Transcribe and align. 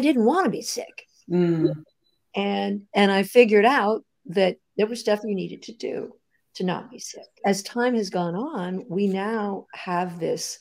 I 0.00 0.02
didn't 0.02 0.24
want 0.24 0.46
to 0.46 0.50
be 0.50 0.62
sick. 0.62 1.06
Mm. 1.30 1.74
And 2.34 2.82
and 2.94 3.12
I 3.12 3.22
figured 3.22 3.66
out 3.66 4.02
that 4.26 4.56
there 4.78 4.86
was 4.86 4.98
stuff 4.98 5.20
you 5.22 5.34
needed 5.34 5.62
to 5.64 5.74
do 5.74 6.14
to 6.54 6.64
not 6.64 6.90
be 6.90 6.98
sick. 6.98 7.26
As 7.44 7.62
time 7.62 7.94
has 7.96 8.08
gone 8.08 8.34
on, 8.34 8.86
we 8.88 9.06
now 9.06 9.66
have 9.74 10.18
this 10.18 10.58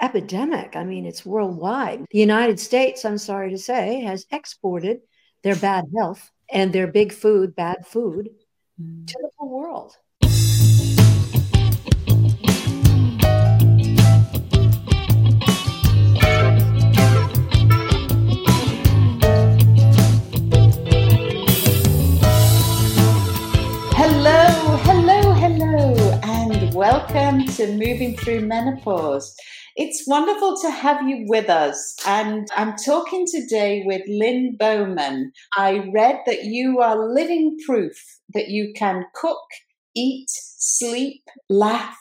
epidemic. 0.00 0.76
I 0.76 0.84
mean, 0.84 1.04
it's 1.04 1.26
worldwide. 1.26 2.04
The 2.12 2.20
United 2.20 2.60
States, 2.60 3.04
I'm 3.04 3.18
sorry 3.18 3.50
to 3.50 3.58
say, 3.58 4.02
has 4.02 4.24
exported 4.30 5.00
their 5.42 5.56
bad 5.56 5.86
health 5.96 6.30
and 6.48 6.72
their 6.72 6.86
big 6.86 7.12
food, 7.12 7.56
bad 7.56 7.84
food, 7.84 8.28
mm. 8.80 9.04
to 9.04 9.18
the 9.20 9.30
whole 9.36 9.50
world. 9.50 9.96
Welcome 26.96 27.44
to 27.44 27.66
Moving 27.72 28.16
Through 28.16 28.40
Menopause. 28.40 29.36
It's 29.76 30.04
wonderful 30.06 30.56
to 30.62 30.70
have 30.70 31.06
you 31.06 31.26
with 31.28 31.50
us. 31.50 31.94
And 32.06 32.48
I'm 32.56 32.74
talking 32.74 33.26
today 33.30 33.82
with 33.84 34.00
Lynn 34.08 34.56
Bowman. 34.58 35.30
I 35.58 35.90
read 35.92 36.20
that 36.24 36.44
you 36.44 36.80
are 36.80 37.12
living 37.12 37.58
proof 37.66 38.02
that 38.32 38.48
you 38.48 38.72
can 38.74 39.04
cook, 39.14 39.42
eat, 39.94 40.30
sleep, 40.30 41.20
laugh, 41.50 41.98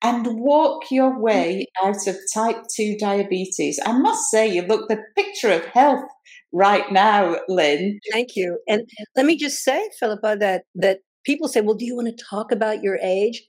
and 0.00 0.38
walk 0.38 0.92
your 0.92 1.20
way 1.20 1.66
out 1.82 2.06
of 2.06 2.16
type 2.32 2.62
2 2.72 2.98
diabetes. 3.00 3.80
I 3.84 3.98
must 3.98 4.30
say, 4.30 4.46
you 4.46 4.62
look 4.62 4.88
the 4.88 5.02
picture 5.16 5.50
of 5.50 5.64
health 5.64 6.04
right 6.52 6.92
now, 6.92 7.34
Lynn. 7.48 7.98
Thank 8.12 8.36
you. 8.36 8.60
And 8.68 8.88
let 9.16 9.26
me 9.26 9.36
just 9.36 9.64
say, 9.64 9.90
Philippa, 9.98 10.36
that 10.38 10.66
that 10.76 11.00
people 11.24 11.48
say, 11.48 11.62
well, 11.62 11.74
do 11.74 11.84
you 11.84 11.96
want 11.96 12.16
to 12.16 12.24
talk 12.30 12.52
about 12.52 12.84
your 12.84 13.00
age? 13.02 13.42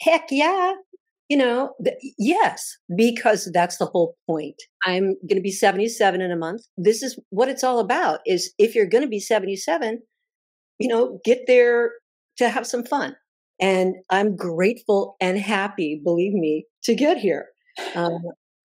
Heck 0.00 0.26
yeah. 0.30 0.72
You 1.28 1.38
know, 1.38 1.72
th- 1.82 1.96
yes, 2.18 2.76
because 2.94 3.50
that's 3.52 3.78
the 3.78 3.86
whole 3.86 4.14
point. 4.26 4.56
I'm 4.84 5.14
going 5.26 5.36
to 5.36 5.40
be 5.40 5.50
77 5.50 6.20
in 6.20 6.30
a 6.30 6.36
month. 6.36 6.62
This 6.76 7.02
is 7.02 7.18
what 7.30 7.48
it's 7.48 7.64
all 7.64 7.78
about 7.78 8.20
is 8.26 8.52
if 8.58 8.74
you're 8.74 8.86
going 8.86 9.04
to 9.04 9.08
be 9.08 9.20
77, 9.20 10.02
you 10.78 10.88
know, 10.88 11.18
get 11.24 11.40
there 11.46 11.92
to 12.36 12.48
have 12.50 12.66
some 12.66 12.84
fun. 12.84 13.16
And 13.60 13.94
I'm 14.10 14.36
grateful 14.36 15.16
and 15.20 15.38
happy, 15.38 16.00
believe 16.04 16.34
me, 16.34 16.66
to 16.82 16.94
get 16.94 17.16
here. 17.16 17.46
Um, 17.94 18.18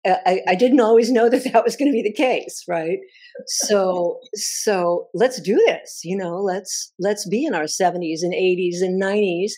I, 0.06 0.42
I, 0.48 0.56
didn't 0.56 0.80
always 0.80 1.12
know 1.12 1.30
that 1.30 1.44
that 1.52 1.64
was 1.64 1.76
going 1.76 1.92
to 1.92 1.96
be 1.96 2.02
the 2.02 2.14
case, 2.14 2.64
right? 2.68 3.00
So, 3.48 4.20
so 4.34 5.08
let's 5.14 5.42
do 5.42 5.56
this. 5.68 6.02
You 6.04 6.18
know, 6.18 6.38
let's 6.38 6.94
let's 7.00 7.28
be 7.28 7.46
in 7.46 7.54
our 7.54 7.64
70s 7.64 8.22
and 8.22 8.34
80s 8.34 8.82
and 8.82 9.02
90s 9.02 9.52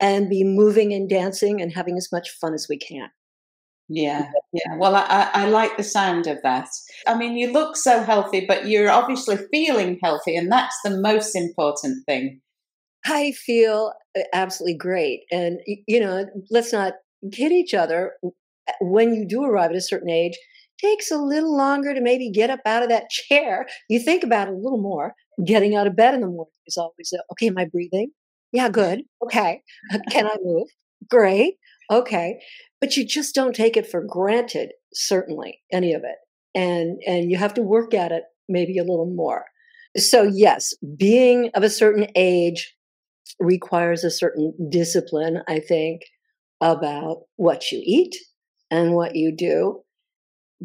and 0.00 0.28
be 0.28 0.44
moving 0.44 0.92
and 0.92 1.08
dancing 1.08 1.60
and 1.60 1.72
having 1.72 1.96
as 1.96 2.08
much 2.12 2.30
fun 2.40 2.54
as 2.54 2.66
we 2.68 2.78
can. 2.78 3.10
Yeah, 3.92 4.30
yeah. 4.52 4.76
Well, 4.78 4.94
I, 4.94 5.28
I 5.32 5.48
like 5.48 5.76
the 5.76 5.82
sound 5.82 6.28
of 6.28 6.38
that. 6.44 6.68
I 7.08 7.16
mean, 7.16 7.36
you 7.36 7.52
look 7.52 7.76
so 7.76 8.02
healthy, 8.04 8.44
but 8.46 8.68
you're 8.68 8.88
obviously 8.88 9.36
feeling 9.52 9.98
healthy, 10.00 10.36
and 10.36 10.50
that's 10.50 10.76
the 10.84 11.00
most 11.00 11.34
important 11.34 12.06
thing. 12.06 12.40
I 13.04 13.32
feel 13.32 13.92
uh, 14.16 14.22
absolutely 14.32 14.76
great. 14.76 15.22
And, 15.30 15.58
you 15.66 16.00
know, 16.00 16.26
let's 16.50 16.72
not 16.72 16.94
kid 17.32 17.52
each 17.52 17.74
other. 17.74 18.12
When 18.80 19.14
you 19.14 19.26
do 19.26 19.42
arrive 19.42 19.70
at 19.70 19.76
a 19.76 19.80
certain 19.80 20.10
age, 20.10 20.38
takes 20.80 21.10
a 21.10 21.18
little 21.18 21.56
longer 21.56 21.94
to 21.94 22.00
maybe 22.00 22.30
get 22.30 22.50
up 22.50 22.60
out 22.64 22.82
of 22.82 22.88
that 22.90 23.10
chair. 23.10 23.66
You 23.88 23.98
think 23.98 24.22
about 24.22 24.48
it 24.48 24.54
a 24.54 24.56
little 24.56 24.80
more. 24.80 25.14
Getting 25.44 25.74
out 25.74 25.86
of 25.86 25.96
bed 25.96 26.14
in 26.14 26.20
the 26.20 26.26
morning 26.26 26.52
is 26.66 26.76
always, 26.76 27.12
a, 27.14 27.18
okay, 27.32 27.48
am 27.48 27.58
I 27.58 27.66
breathing? 27.66 28.10
Yeah, 28.52 28.68
good. 28.68 29.02
Okay. 29.24 29.62
Uh, 29.92 29.98
can 30.10 30.26
I 30.26 30.36
move? 30.42 30.68
Great. 31.08 31.54
Okay. 31.90 32.40
But 32.80 32.96
you 32.96 33.06
just 33.06 33.34
don't 33.34 33.54
take 33.54 33.76
it 33.76 33.86
for 33.90 34.02
granted, 34.02 34.72
certainly, 34.92 35.62
any 35.72 35.92
of 35.92 36.02
it. 36.04 36.16
And 36.54 37.00
and 37.06 37.30
you 37.30 37.36
have 37.36 37.54
to 37.54 37.62
work 37.62 37.94
at 37.94 38.12
it 38.12 38.24
maybe 38.48 38.78
a 38.78 38.84
little 38.84 39.10
more. 39.14 39.44
So 39.96 40.22
yes, 40.22 40.74
being 40.96 41.50
of 41.54 41.62
a 41.62 41.70
certain 41.70 42.08
age 42.16 42.74
requires 43.40 44.04
a 44.04 44.10
certain 44.10 44.54
discipline, 44.70 45.42
I 45.48 45.60
think, 45.60 46.02
about 46.60 47.22
what 47.36 47.72
you 47.72 47.80
eat 47.84 48.16
and 48.70 48.94
what 48.94 49.16
you 49.16 49.34
do. 49.36 49.82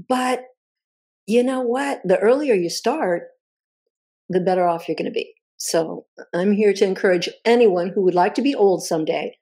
But 0.09 0.43
you 1.27 1.43
know 1.43 1.61
what? 1.61 2.01
The 2.05 2.19
earlier 2.19 2.55
you 2.55 2.69
start, 2.69 3.25
the 4.29 4.41
better 4.41 4.67
off 4.67 4.87
you're 4.89 4.95
going 4.95 5.05
to 5.05 5.11
be. 5.11 5.34
So 5.57 6.05
I'm 6.33 6.51
here 6.51 6.73
to 6.73 6.85
encourage 6.85 7.29
anyone 7.45 7.89
who 7.93 8.01
would 8.03 8.15
like 8.15 8.35
to 8.35 8.41
be 8.41 8.55
old 8.55 8.83
someday 8.83 9.37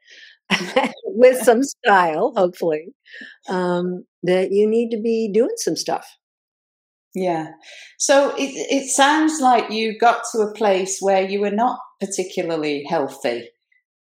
with 1.06 1.44
some 1.44 1.63
style, 1.63 2.34
hopefully, 2.35 2.94
um, 3.50 4.06
that 4.24 4.51
you 4.51 4.68
need 4.68 4.90
to 4.91 5.01
be 5.01 5.31
doing 5.34 5.56
some 5.57 5.75
stuff. 5.75 6.06
Yeah. 7.16 7.51
So 8.00 8.34
it, 8.38 8.51
it 8.72 8.90
sounds 8.90 9.40
like 9.40 9.72
you 9.72 9.97
got 10.00 10.24
to 10.31 10.40
a 10.40 10.53
place 10.53 10.97
where 11.00 11.22
you 11.22 11.41
were 11.41 11.51
not 11.51 11.79
particularly 12.00 12.84
healthy 12.90 13.50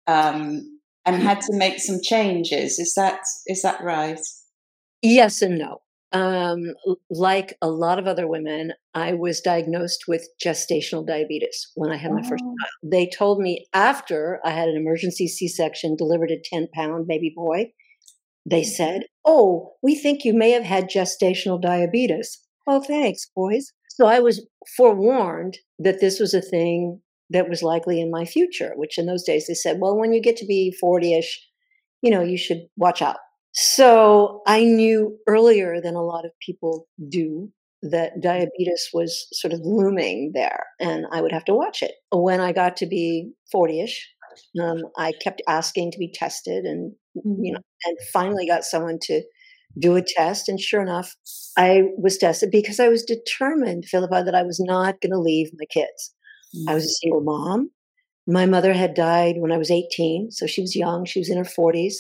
um, 0.08 0.80
and 1.06 1.22
had 1.22 1.42
to 1.42 1.58
make 1.58 1.80
some 1.80 2.00
changes. 2.04 2.78
Is 2.78 2.94
that 2.96 3.20
is 3.48 3.64
that 3.64 3.82
right? 3.84 4.20
Yes 5.02 5.42
and 5.42 5.58
no. 5.58 5.82
Um, 6.14 6.74
like 7.10 7.58
a 7.62 7.70
lot 7.70 7.98
of 7.98 8.06
other 8.06 8.28
women, 8.28 8.74
I 8.94 9.14
was 9.14 9.40
diagnosed 9.40 10.06
with 10.10 10.28
gestational 10.44 11.08
diabetes 11.08 11.72
when 11.76 11.90
I 11.90 11.96
had 11.96 12.12
my 12.12 12.22
first 12.22 12.44
oh. 12.46 12.48
child. 12.48 12.92
They 12.92 13.10
told 13.10 13.40
me 13.40 13.66
after 13.74 14.40
I 14.44 14.50
had 14.50 14.68
an 14.68 14.76
emergency 14.76 15.28
C 15.28 15.48
section, 15.48 15.96
delivered 15.96 16.32
a 16.32 16.42
10 16.44 16.68
pound 16.74 17.08
baby 17.08 17.32
boy, 17.34 17.72
they 18.46 18.62
mm-hmm. 18.62 18.70
said, 18.70 19.04
Oh, 19.26 19.74
we 19.82 19.96
think 19.96 20.26
you 20.26 20.34
may 20.34 20.52
have 20.52 20.64
had 20.64 20.90
gestational 20.90 21.62
diabetes. 21.62 22.40
Oh, 22.68 22.82
thanks, 22.82 23.30
boys. 23.36 23.72
So 23.90 24.08
I 24.08 24.20
was 24.20 24.46
forewarned 24.78 25.58
that 25.80 26.00
this 26.00 26.20
was 26.20 26.34
a 26.34 26.42
thing 26.42 27.02
that 27.30 27.50
was 27.50 27.64
likely 27.64 28.02
in 28.02 28.12
my 28.12 28.26
future, 28.26 28.74
which 28.76 28.98
in 28.98 29.06
those 29.06 29.24
days 29.24 29.48
they 29.48 29.54
said, 29.54 29.78
Well, 29.80 29.98
when 29.98 30.14
you 30.14 30.22
get 30.22 30.38
to 30.38 30.46
be 30.46 30.76
40 30.80 31.18
ish, 31.18 31.48
you 32.02 32.12
know, 32.12 32.22
you 32.22 32.38
should 32.38 32.68
watch 32.78 33.02
out. 33.02 33.18
So 33.54 34.42
I 34.48 34.64
knew 34.64 35.18
earlier 35.28 35.82
than 35.82 35.96
a 35.96 36.04
lot 36.04 36.26
of 36.26 36.32
people 36.46 36.88
do 37.10 37.52
that 37.84 38.22
diabetes 38.22 38.90
was 38.94 39.28
sort 39.34 39.54
of 39.54 39.60
looming 39.64 40.32
there 40.34 40.66
and 40.80 41.06
I 41.12 41.22
would 41.22 41.32
have 41.32 41.46
to 41.46 41.54
watch 41.54 41.82
it. 41.82 41.94
When 42.12 42.40
I 42.40 42.54
got 42.54 42.78
to 42.78 42.86
be 42.86 43.32
40 43.52 43.82
ish, 43.82 44.10
um, 44.62 44.84
I 44.98 45.14
kept 45.22 45.42
asking 45.48 45.92
to 45.92 45.98
be 45.98 46.12
tested 46.14 46.64
and, 46.64 46.94
you 47.16 47.22
mm-hmm. 47.26 47.54
know, 47.54 47.60
and 47.86 47.98
finally 48.14 48.48
got 48.48 48.64
someone 48.64 49.00
to 49.04 49.24
do 49.80 49.96
a 49.96 50.02
test. 50.02 50.48
And 50.48 50.60
sure 50.60 50.82
enough, 50.82 51.16
I 51.58 51.84
was 51.98 52.18
tested 52.18 52.52
because 52.52 52.80
I 52.80 52.88
was 52.88 53.04
determined, 53.04 53.86
Philippa, 53.86 54.24
that 54.26 54.36
I 54.36 54.44
was 54.44 54.60
not 54.60 55.02
going 55.02 55.12
to 55.12 55.20
leave 55.20 55.50
my 55.58 55.66
kids. 55.66 56.14
I 56.68 56.74
was 56.74 56.86
a 56.86 56.90
single 56.90 57.22
mom. 57.22 57.72
My 58.28 58.46
mother 58.46 58.74
had 58.74 58.94
died 58.94 59.36
when 59.38 59.52
I 59.52 59.58
was 59.58 59.72
18, 59.72 60.32
so 60.32 60.46
she 60.46 60.62
was 60.62 60.76
young. 60.76 61.06
She 61.06 61.20
was 61.20 61.30
in 61.30 61.38
her 61.38 61.44
40s. 61.44 61.96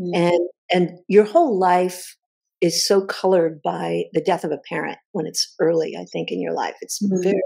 Mm-hmm. 0.00 0.14
And 0.14 0.48
and 0.72 0.90
your 1.08 1.24
whole 1.24 1.58
life 1.58 2.16
is 2.60 2.86
so 2.86 3.04
colored 3.04 3.60
by 3.62 4.04
the 4.12 4.20
death 4.20 4.44
of 4.44 4.52
a 4.52 4.60
parent 4.68 4.98
when 5.12 5.26
it's 5.26 5.54
early, 5.60 5.96
I 5.98 6.04
think, 6.12 6.30
in 6.30 6.40
your 6.40 6.52
life. 6.52 6.74
It's 6.80 7.02
mm-hmm. 7.02 7.22
very 7.22 7.42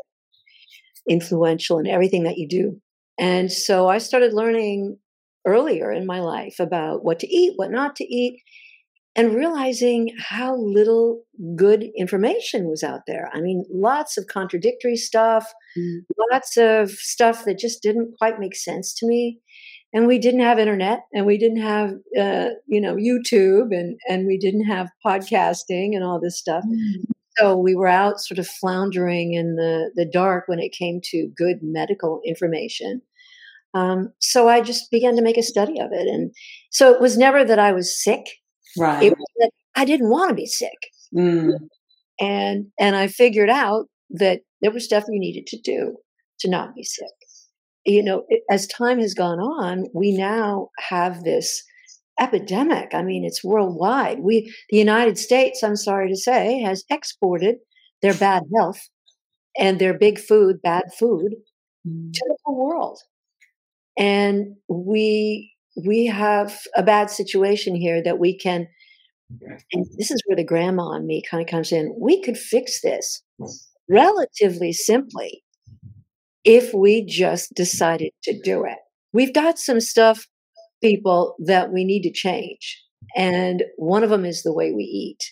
influential 1.08 1.78
in 1.78 1.86
everything 1.86 2.24
that 2.24 2.38
you 2.38 2.48
do. 2.48 2.80
And 3.18 3.52
so 3.52 3.88
I 3.88 3.98
started 3.98 4.32
learning 4.32 4.98
earlier 5.46 5.92
in 5.92 6.06
my 6.06 6.20
life 6.20 6.56
about 6.58 7.04
what 7.04 7.20
to 7.20 7.28
eat, 7.28 7.52
what 7.56 7.70
not 7.70 7.94
to 7.96 8.04
eat, 8.04 8.40
and 9.14 9.34
realizing 9.34 10.10
how 10.18 10.56
little 10.56 11.22
good 11.54 11.84
information 11.96 12.68
was 12.68 12.82
out 12.82 13.02
there. 13.06 13.30
I 13.32 13.40
mean, 13.40 13.64
lots 13.70 14.18
of 14.18 14.26
contradictory 14.26 14.96
stuff, 14.96 15.52
mm. 15.78 16.00
lots 16.32 16.56
of 16.56 16.90
stuff 16.90 17.44
that 17.44 17.58
just 17.58 17.82
didn't 17.82 18.14
quite 18.18 18.40
make 18.40 18.56
sense 18.56 18.92
to 18.94 19.06
me 19.06 19.38
and 19.94 20.08
we 20.08 20.18
didn't 20.18 20.40
have 20.40 20.58
internet 20.58 21.04
and 21.14 21.24
we 21.24 21.38
didn't 21.38 21.62
have 21.62 21.94
uh, 22.20 22.50
you 22.66 22.80
know 22.80 22.96
youtube 22.96 23.68
and 23.70 23.96
and 24.08 24.26
we 24.26 24.36
didn't 24.36 24.64
have 24.64 24.90
podcasting 25.06 25.94
and 25.94 26.04
all 26.04 26.20
this 26.20 26.38
stuff. 26.38 26.64
Mm-hmm. 26.64 27.04
so 27.38 27.56
we 27.56 27.74
were 27.74 27.86
out 27.86 28.20
sort 28.20 28.38
of 28.38 28.46
floundering 28.46 29.32
in 29.32 29.54
the 29.54 29.90
the 29.94 30.04
dark 30.04 30.44
when 30.48 30.58
it 30.58 30.72
came 30.72 31.00
to 31.04 31.30
good 31.34 31.58
medical 31.62 32.20
information. 32.26 33.00
Um, 33.72 34.12
so 34.18 34.48
i 34.48 34.60
just 34.60 34.90
began 34.90 35.16
to 35.16 35.22
make 35.22 35.38
a 35.38 35.42
study 35.42 35.80
of 35.80 35.90
it 35.92 36.06
and 36.06 36.32
so 36.70 36.92
it 36.92 37.00
was 37.00 37.16
never 37.16 37.44
that 37.44 37.58
i 37.58 37.72
was 37.72 38.02
sick. 38.02 38.24
Right. 38.76 39.04
it 39.04 39.16
was 39.16 39.26
that 39.38 39.50
i 39.76 39.84
didn't 39.84 40.10
want 40.10 40.28
to 40.28 40.34
be 40.34 40.46
sick. 40.46 40.78
Mm. 41.14 41.52
and 42.20 42.66
and 42.78 42.96
i 42.96 43.06
figured 43.06 43.50
out 43.50 43.86
that 44.10 44.40
there 44.60 44.72
was 44.72 44.84
stuff 44.84 45.04
you 45.08 45.20
needed 45.20 45.46
to 45.48 45.60
do 45.60 45.96
to 46.40 46.50
not 46.50 46.74
be 46.74 46.82
sick 46.82 47.14
you 47.86 48.02
know, 48.02 48.24
as 48.50 48.66
time 48.66 49.00
has 49.00 49.14
gone 49.14 49.40
on, 49.40 49.86
we 49.94 50.12
now 50.16 50.70
have 50.78 51.24
this 51.24 51.62
epidemic. 52.20 52.94
I 52.94 53.02
mean, 53.02 53.24
it's 53.24 53.44
worldwide. 53.44 54.20
We, 54.20 54.52
the 54.70 54.78
United 54.78 55.18
States, 55.18 55.62
I'm 55.62 55.76
sorry 55.76 56.08
to 56.08 56.16
say, 56.16 56.60
has 56.60 56.84
exported 56.90 57.56
their 58.02 58.14
bad 58.14 58.44
health 58.56 58.80
and 59.58 59.78
their 59.80 59.98
big 59.98 60.18
food, 60.18 60.62
bad 60.62 60.84
food, 60.98 61.34
Mm. 61.86 62.14
to 62.14 62.24
the 62.28 62.36
whole 62.44 62.66
world. 62.66 62.98
And 63.98 64.56
we 64.68 65.52
we 65.86 66.06
have 66.06 66.58
a 66.76 66.82
bad 66.82 67.10
situation 67.10 67.74
here 67.74 68.02
that 68.02 68.18
we 68.18 68.36
can 68.38 68.68
and 69.72 69.86
this 69.98 70.10
is 70.10 70.22
where 70.26 70.36
the 70.36 70.44
grandma 70.44 70.92
and 70.92 71.06
me 71.06 71.22
kind 71.28 71.42
of 71.42 71.48
comes 71.48 71.72
in. 71.72 71.94
We 71.98 72.22
could 72.22 72.38
fix 72.38 72.80
this 72.82 73.22
relatively 73.88 74.72
simply 74.72 75.43
if 76.44 76.74
we 76.74 77.04
just 77.04 77.54
decided 77.54 78.12
to 78.24 78.38
do 78.42 78.64
it. 78.64 78.78
We've 79.12 79.32
got 79.32 79.58
some 79.58 79.80
stuff, 79.80 80.26
people, 80.82 81.36
that 81.44 81.72
we 81.72 81.84
need 81.84 82.02
to 82.02 82.12
change. 82.12 82.82
And 83.16 83.62
one 83.76 84.02
of 84.02 84.10
them 84.10 84.24
is 84.24 84.42
the 84.42 84.52
way 84.52 84.72
we 84.72 84.84
eat, 84.84 85.22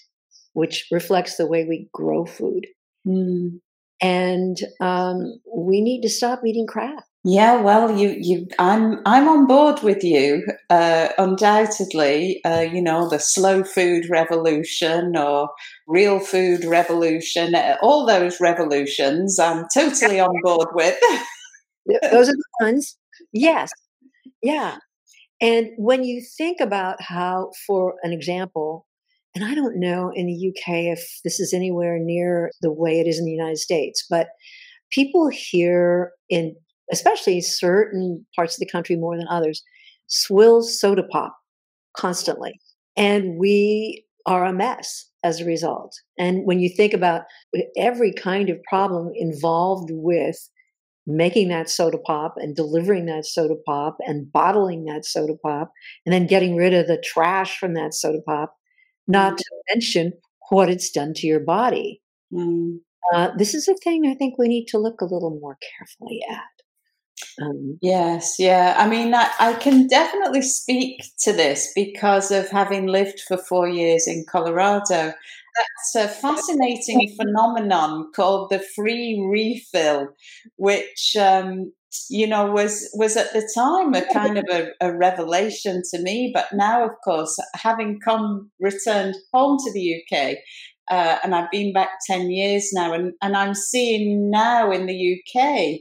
which 0.52 0.86
reflects 0.90 1.36
the 1.36 1.46
way 1.46 1.64
we 1.64 1.88
grow 1.92 2.24
food. 2.24 2.66
Mm. 3.06 3.60
And 4.00 4.56
um, 4.80 5.40
we 5.54 5.80
need 5.80 6.02
to 6.02 6.08
stop 6.08 6.40
eating 6.46 6.66
crap. 6.66 7.04
Yeah, 7.24 7.60
well, 7.60 7.96
you, 7.96 8.16
you, 8.18 8.48
I'm, 8.58 9.00
I'm 9.06 9.28
on 9.28 9.46
board 9.46 9.80
with 9.82 10.02
you. 10.02 10.44
Uh, 10.70 11.08
undoubtedly, 11.18 12.40
uh, 12.44 12.62
you 12.62 12.82
know, 12.82 13.08
the 13.08 13.20
slow 13.20 13.62
food 13.62 14.10
revolution 14.10 15.16
or 15.16 15.48
real 15.86 16.18
food 16.18 16.64
revolution, 16.64 17.54
uh, 17.54 17.76
all 17.80 18.06
those 18.06 18.40
revolutions, 18.40 19.38
I'm 19.38 19.66
totally 19.72 20.18
on 20.18 20.34
board 20.42 20.68
with. 20.72 20.98
Those 22.10 22.28
are 22.28 22.32
the 22.32 22.44
ones. 22.60 22.96
Yes. 23.32 23.70
Yeah. 24.42 24.78
And 25.40 25.68
when 25.76 26.02
you 26.02 26.22
think 26.36 26.60
about 26.60 27.00
how, 27.00 27.50
for 27.66 27.94
an 28.02 28.12
example, 28.12 28.86
and 29.34 29.44
I 29.44 29.54
don't 29.54 29.78
know 29.78 30.10
in 30.14 30.26
the 30.26 30.48
UK 30.48 30.96
if 30.96 31.20
this 31.22 31.38
is 31.38 31.54
anywhere 31.54 31.98
near 32.00 32.50
the 32.62 32.72
way 32.72 32.98
it 32.98 33.06
is 33.06 33.18
in 33.18 33.24
the 33.24 33.32
United 33.32 33.58
States, 33.58 34.04
but 34.10 34.28
people 34.90 35.28
here 35.28 36.12
in 36.28 36.54
especially 36.90 37.40
certain 37.40 38.26
parts 38.34 38.54
of 38.54 38.60
the 38.60 38.70
country 38.70 38.96
more 38.96 39.16
than 39.16 39.28
others, 39.28 39.62
swills 40.06 40.78
soda 40.78 41.02
pop 41.04 41.36
constantly. 41.96 42.60
And 42.96 43.38
we 43.38 44.04
are 44.26 44.44
a 44.44 44.52
mess 44.52 45.08
as 45.24 45.40
a 45.40 45.44
result. 45.44 45.94
And 46.18 46.44
when 46.44 46.60
you 46.60 46.68
think 46.68 46.92
about 46.92 47.22
every 47.76 48.12
kind 48.12 48.50
of 48.50 48.62
problem 48.64 49.10
involved 49.14 49.90
with 49.92 50.36
making 51.06 51.48
that 51.48 51.68
soda 51.68 51.98
pop 51.98 52.34
and 52.36 52.54
delivering 52.54 53.06
that 53.06 53.26
soda 53.26 53.56
pop 53.66 53.96
and 54.00 54.30
bottling 54.32 54.84
that 54.84 55.04
soda 55.04 55.34
pop 55.42 55.72
and 56.06 56.12
then 56.12 56.26
getting 56.26 56.56
rid 56.56 56.74
of 56.74 56.86
the 56.86 56.98
trash 56.98 57.58
from 57.58 57.74
that 57.74 57.94
soda 57.94 58.20
pop, 58.26 58.56
not 59.08 59.36
to 59.36 59.44
mention 59.72 60.12
what 60.50 60.70
it's 60.70 60.90
done 60.90 61.12
to 61.14 61.26
your 61.26 61.40
body. 61.40 62.00
Mm. 62.32 62.78
Uh, 63.12 63.30
this 63.36 63.54
is 63.54 63.66
a 63.68 63.74
thing 63.74 64.06
I 64.06 64.14
think 64.14 64.38
we 64.38 64.48
need 64.48 64.66
to 64.68 64.78
look 64.78 65.00
a 65.00 65.06
little 65.06 65.38
more 65.40 65.58
carefully 65.78 66.20
at. 66.30 66.61
Um, 67.40 67.78
Yes, 67.80 68.36
yeah. 68.38 68.74
I 68.78 68.88
mean, 68.88 69.14
I, 69.14 69.30
I 69.38 69.54
can 69.54 69.86
definitely 69.86 70.42
speak 70.42 71.02
to 71.20 71.32
this 71.32 71.72
because 71.74 72.30
of 72.30 72.48
having 72.50 72.86
lived 72.86 73.20
for 73.20 73.36
four 73.38 73.68
years 73.68 74.06
in 74.06 74.24
Colorado. 74.28 75.12
That's 75.56 75.94
a 75.96 76.08
fascinating 76.08 77.14
phenomenon 77.20 78.10
called 78.14 78.50
the 78.50 78.58
free 78.74 79.20
refill, 79.30 80.08
which 80.56 81.16
um, 81.18 81.72
you 82.08 82.26
know 82.26 82.50
was 82.50 82.88
was 82.94 83.16
at 83.16 83.32
the 83.34 83.48
time 83.54 83.94
a 83.94 84.10
kind 84.12 84.38
of 84.38 84.44
a, 84.50 84.68
a 84.80 84.96
revelation 84.96 85.82
to 85.92 86.00
me. 86.02 86.30
But 86.32 86.52
now, 86.52 86.84
of 86.84 86.92
course, 87.04 87.38
having 87.54 88.00
come 88.00 88.50
returned 88.60 89.14
home 89.32 89.58
to 89.58 89.72
the 89.72 90.02
UK, 90.02 90.36
uh, 90.90 91.18
and 91.22 91.34
I've 91.34 91.50
been 91.50 91.72
back 91.72 91.90
ten 92.06 92.30
years 92.30 92.70
now, 92.72 92.92
and, 92.92 93.12
and 93.22 93.36
I'm 93.36 93.54
seeing 93.54 94.30
now 94.30 94.70
in 94.70 94.86
the 94.86 95.18
UK 95.18 95.80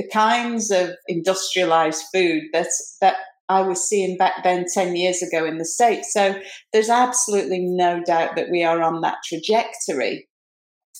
the 0.00 0.08
kinds 0.08 0.70
of 0.70 0.90
industrialized 1.08 2.04
food 2.12 2.44
that 2.54 2.68
that 3.02 3.16
I 3.50 3.60
was 3.62 3.86
seeing 3.86 4.16
back 4.16 4.44
then 4.44 4.64
10 4.72 4.96
years 4.96 5.22
ago 5.22 5.44
in 5.44 5.58
the 5.58 5.64
States. 5.64 6.12
So 6.12 6.40
there's 6.72 6.88
absolutely 6.88 7.60
no 7.60 8.00
doubt 8.02 8.36
that 8.36 8.48
we 8.50 8.62
are 8.62 8.80
on 8.80 9.00
that 9.00 9.18
trajectory. 9.26 10.28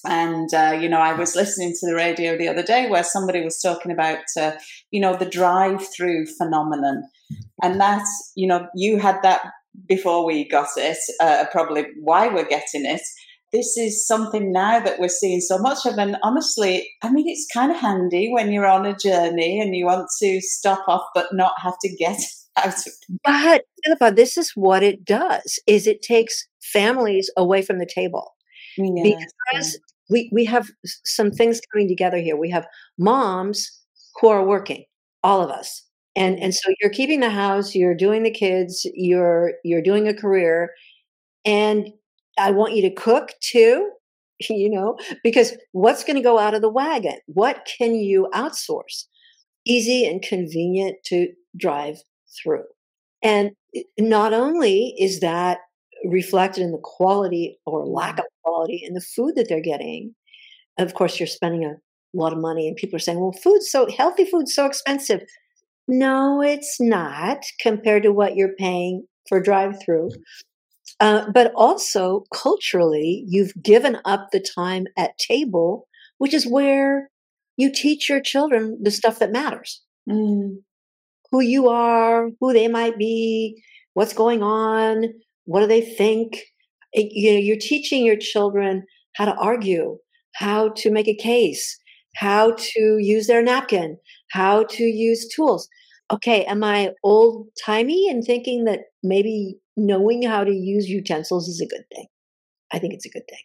And, 0.05 0.53
uh, 0.53 0.77
you 0.81 0.89
know, 0.89 0.99
I 0.99 1.13
was 1.13 1.37
listening 1.37 1.75
to 1.79 1.87
the 1.87 1.95
radio 1.95 2.37
the 2.37 2.49
other 2.49 2.65
day 2.65 2.91
where 2.91 3.05
somebody 3.05 3.43
was 3.43 3.61
talking 3.61 3.93
about, 3.93 4.25
uh, 4.39 4.53
you 4.91 5.01
know, 5.01 5.17
the 5.17 5.31
drive 5.31 5.87
through 5.97 6.27
phenomenon. 6.27 7.05
And 7.63 7.81
that's, 7.81 8.33
you 8.35 8.49
know, 8.49 8.67
you 8.75 8.99
had 8.99 9.23
that 9.23 9.43
before 9.87 10.27
we 10.27 10.49
got 10.49 10.69
it, 10.77 10.99
uh, 11.23 11.45
probably 11.53 11.87
why 12.03 12.29
we're 12.29 12.49
getting 12.49 12.85
it 12.85 13.03
this 13.53 13.77
is 13.77 14.07
something 14.07 14.53
now 14.53 14.81
that 14.81 14.99
we're 15.01 15.09
seeing 15.09 15.41
so 15.41 15.59
much 15.59 15.85
of. 15.85 15.99
And 15.99 16.17
honestly, 16.23 16.89
I 17.03 17.11
mean, 17.11 17.29
it's 17.29 17.47
kind 17.53 17.71
of 17.71 17.79
handy 17.79 18.31
when 18.33 18.53
you're 18.53 18.67
on 18.67 18.87
a 18.87 18.97
journey 18.97 19.61
and 19.61 19.75
you 19.75 19.87
want 19.87 20.09
to 20.21 20.41
stop 20.41 20.85
off 20.89 21.03
but 21.15 21.27
not 21.33 21.55
have 21.59 21.75
to 21.83 21.97
get 21.97 22.21
out 22.57 22.75
of 22.75 22.85
but 23.25 23.63
Philippa, 23.85 24.15
this 24.15 24.37
is 24.37 24.53
what 24.55 24.83
it 24.83 25.05
does: 25.05 25.59
is 25.67 25.87
it 25.87 26.03
takes 26.03 26.47
families 26.61 27.31
away 27.37 27.63
from 27.63 27.79
the 27.79 27.87
table 27.87 28.35
yeah. 28.77 29.17
because 29.51 29.79
we 30.11 30.29
we 30.33 30.45
have 30.45 30.71
some 31.05 31.31
things 31.31 31.61
coming 31.73 31.89
together 31.89 32.19
here. 32.19 32.37
We 32.37 32.51
have 32.51 32.67
moms 32.99 33.71
who 34.21 34.29
are 34.29 34.45
working, 34.45 34.85
all 35.23 35.43
of 35.43 35.51
us, 35.51 35.83
and 36.17 36.39
and 36.39 36.55
so 36.55 36.73
you're 36.81 36.91
keeping 36.91 37.21
the 37.21 37.31
house, 37.31 37.75
you're 37.75 37.95
doing 37.95 38.23
the 38.23 38.31
kids, 38.31 38.87
you're 38.95 39.53
you're 39.65 39.83
doing 39.83 40.09
a 40.09 40.15
career, 40.15 40.71
and 41.45 41.89
I 42.39 42.51
want 42.51 42.75
you 42.75 42.83
to 42.83 42.95
cook 42.95 43.33
too, 43.41 43.91
you 44.41 44.71
know, 44.71 44.97
because 45.23 45.57
what's 45.73 46.05
going 46.05 46.17
to 46.17 46.23
go 46.23 46.39
out 46.39 46.55
of 46.55 46.63
the 46.63 46.71
wagon? 46.71 47.19
What 47.27 47.69
can 47.79 47.95
you 47.95 48.29
outsource? 48.35 49.07
Easy 49.67 50.07
and 50.07 50.23
convenient 50.23 50.97
to 51.07 51.29
drive 51.57 51.99
through. 52.43 52.65
And 53.23 53.51
not 53.99 54.33
only 54.33 54.95
is 54.99 55.21
that 55.21 55.59
reflected 56.05 56.63
in 56.63 56.73
the 56.73 56.81
quality 56.83 57.59
or 57.67 57.87
lack 57.87 58.13
mm-hmm. 58.13 58.21
of 58.21 58.43
quality 58.43 58.83
in 58.85 58.95
the 58.95 59.01
food 59.01 59.35
that 59.37 59.49
they're 59.49 59.61
getting, 59.61 60.15
of 60.79 60.95
course, 60.95 61.21
you're 61.21 61.27
spending 61.27 61.65
a 61.65 61.75
lot 62.15 62.33
of 62.33 62.39
money, 62.39 62.67
and 62.67 62.77
people 62.77 62.97
are 62.97 63.01
saying, 63.01 63.21
well, 63.21 63.33
food's 63.33 63.71
so 63.71 63.87
healthy, 63.97 64.25
food's 64.25 64.55
so 64.55 64.67
expensive. 64.67 65.21
No, 65.87 66.41
it's 66.41 66.81
not 66.81 67.45
compared 67.61 68.03
to 68.05 68.13
what 68.13 68.37
you're 68.37 68.55
paying 68.57 69.07
for 69.29 69.41
drive 69.41 69.83
through. 69.85 70.11
Uh, 71.01 71.31
but 71.33 71.53
also 71.55 72.25
culturally, 72.33 73.25
you've 73.27 73.53
given 73.63 73.99
up 74.05 74.29
the 74.33 74.41
time 74.55 74.87
at 74.99 75.17
table, 75.19 75.89
which 76.19 76.35
is 76.35 76.47
where 76.47 77.11
you 77.57 77.73
teach 77.73 78.09
your 78.09 78.21
children 78.21 78.79
the 78.83 78.91
stuff 78.91 79.19
that 79.19 79.33
matters 79.33 79.83
Mm. 80.09 80.59
who 81.31 81.41
you 81.41 81.69
are, 81.69 82.31
who 82.41 82.53
they 82.53 82.69
might 82.69 82.99
be, 82.99 83.63
what's 83.95 84.13
going 84.15 84.43
on, 84.43 85.07
what 85.47 85.61
do 85.61 85.67
they 85.67 85.81
think. 85.81 86.43
It- 86.93 87.13
you 87.13 87.33
know, 87.33 87.39
you're 87.39 87.57
teaching 87.57 88.05
your 88.05 88.17
children 88.17 88.85
how 89.15 89.27
to 89.27 89.35
argue, 89.37 89.99
how 90.35 90.71
to 90.71 90.91
make 90.91 91.09
a 91.09 91.15
case, 91.15 91.79
how 92.17 92.53
to 92.57 92.99
use 92.99 93.27
their 93.27 93.43
napkin, 93.43 93.99
how 94.31 94.65
to 94.65 94.85
use 94.85 95.29
tools. 95.29 95.69
Okay, 96.13 96.45
am 96.47 96.65
I 96.65 96.93
old 97.05 97.49
timey 97.65 98.09
and 98.09 98.25
thinking 98.25 98.65
that 98.65 98.81
maybe 99.03 99.57
knowing 99.87 100.23
how 100.23 100.45
to 100.45 100.53
use 100.53 100.89
utensils 100.89 101.49
is 101.49 101.61
a 101.61 101.67
good 101.67 101.85
thing? 101.95 102.07
I 102.73 102.79
think 102.79 102.95
it's 102.95 103.07
a 103.07 103.11
good 103.11 103.27
thing. 103.29 103.45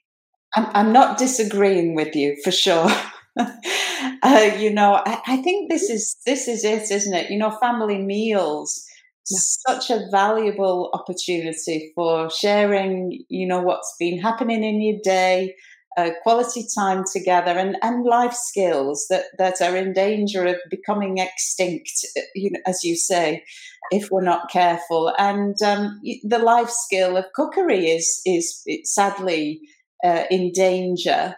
I'm, 0.56 0.68
I'm 0.74 0.94
not 0.94 1.18
disagreeing 1.18 1.96
with 1.96 2.15
you 2.15 2.38
for 2.44 2.51
sure. 2.51 2.89
uh, 3.39 4.51
you 4.58 4.72
know, 4.72 5.01
I, 5.06 5.22
I 5.27 5.38
think 5.38 5.70
this 5.70 5.89
is 5.89 6.18
this 6.25 6.48
is 6.48 6.63
it, 6.63 6.89
isn't 6.92 7.13
it? 7.13 7.30
You 7.30 7.38
know, 7.38 7.51
family 7.62 7.98
meals, 7.98 8.84
Yeah. 9.30 9.39
such 9.68 9.89
a 9.89 10.08
valuable 10.12 10.92
opportunity 10.94 11.92
for 11.96 12.30
sharing. 12.30 13.24
You 13.30 13.48
know 13.48 13.62
what's 13.62 13.94
been 14.00 14.20
happening 14.20 14.63
in 14.63 14.82
your 14.82 15.00
day, 15.04 15.56
uh, 15.97 16.11
quality 16.23 16.65
time 16.75 17.03
together, 17.11 17.51
and 17.51 17.77
and 17.81 18.05
life 18.05 18.33
skills 18.33 19.05
that 19.09 19.25
that 19.37 19.61
are 19.61 19.75
in 19.75 19.93
danger 19.93 20.45
of 20.45 20.57
becoming 20.69 21.17
extinct. 21.19 21.91
uh, 22.17 22.21
You 22.35 22.51
know, 22.51 22.59
as 22.65 22.83
you 22.83 22.95
say. 22.95 23.43
If 23.91 24.09
we're 24.09 24.23
not 24.23 24.49
careful, 24.49 25.13
and 25.19 25.55
um, 25.61 26.01
the 26.23 26.39
life 26.39 26.71
skill 26.71 27.17
of 27.17 27.25
cookery 27.35 27.87
is 27.89 28.19
is 28.25 28.63
sadly 28.83 29.61
uh, 30.03 30.23
in 30.31 30.51
danger 30.53 31.35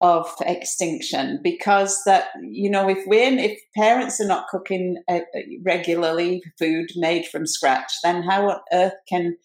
of 0.00 0.32
extinction 0.42 1.40
because 1.42 2.02
that 2.06 2.26
you 2.48 2.70
know 2.70 2.88
if 2.88 2.98
we're 3.06 3.36
if 3.36 3.58
parents 3.76 4.20
are 4.20 4.28
not 4.28 4.46
cooking 4.48 4.96
uh, 5.08 5.18
regularly 5.64 6.40
food 6.56 6.86
made 6.94 7.26
from 7.26 7.44
scratch 7.46 7.92
then 8.04 8.22
how 8.22 8.48
on 8.48 8.60
earth 8.72 8.92
can 9.08 9.36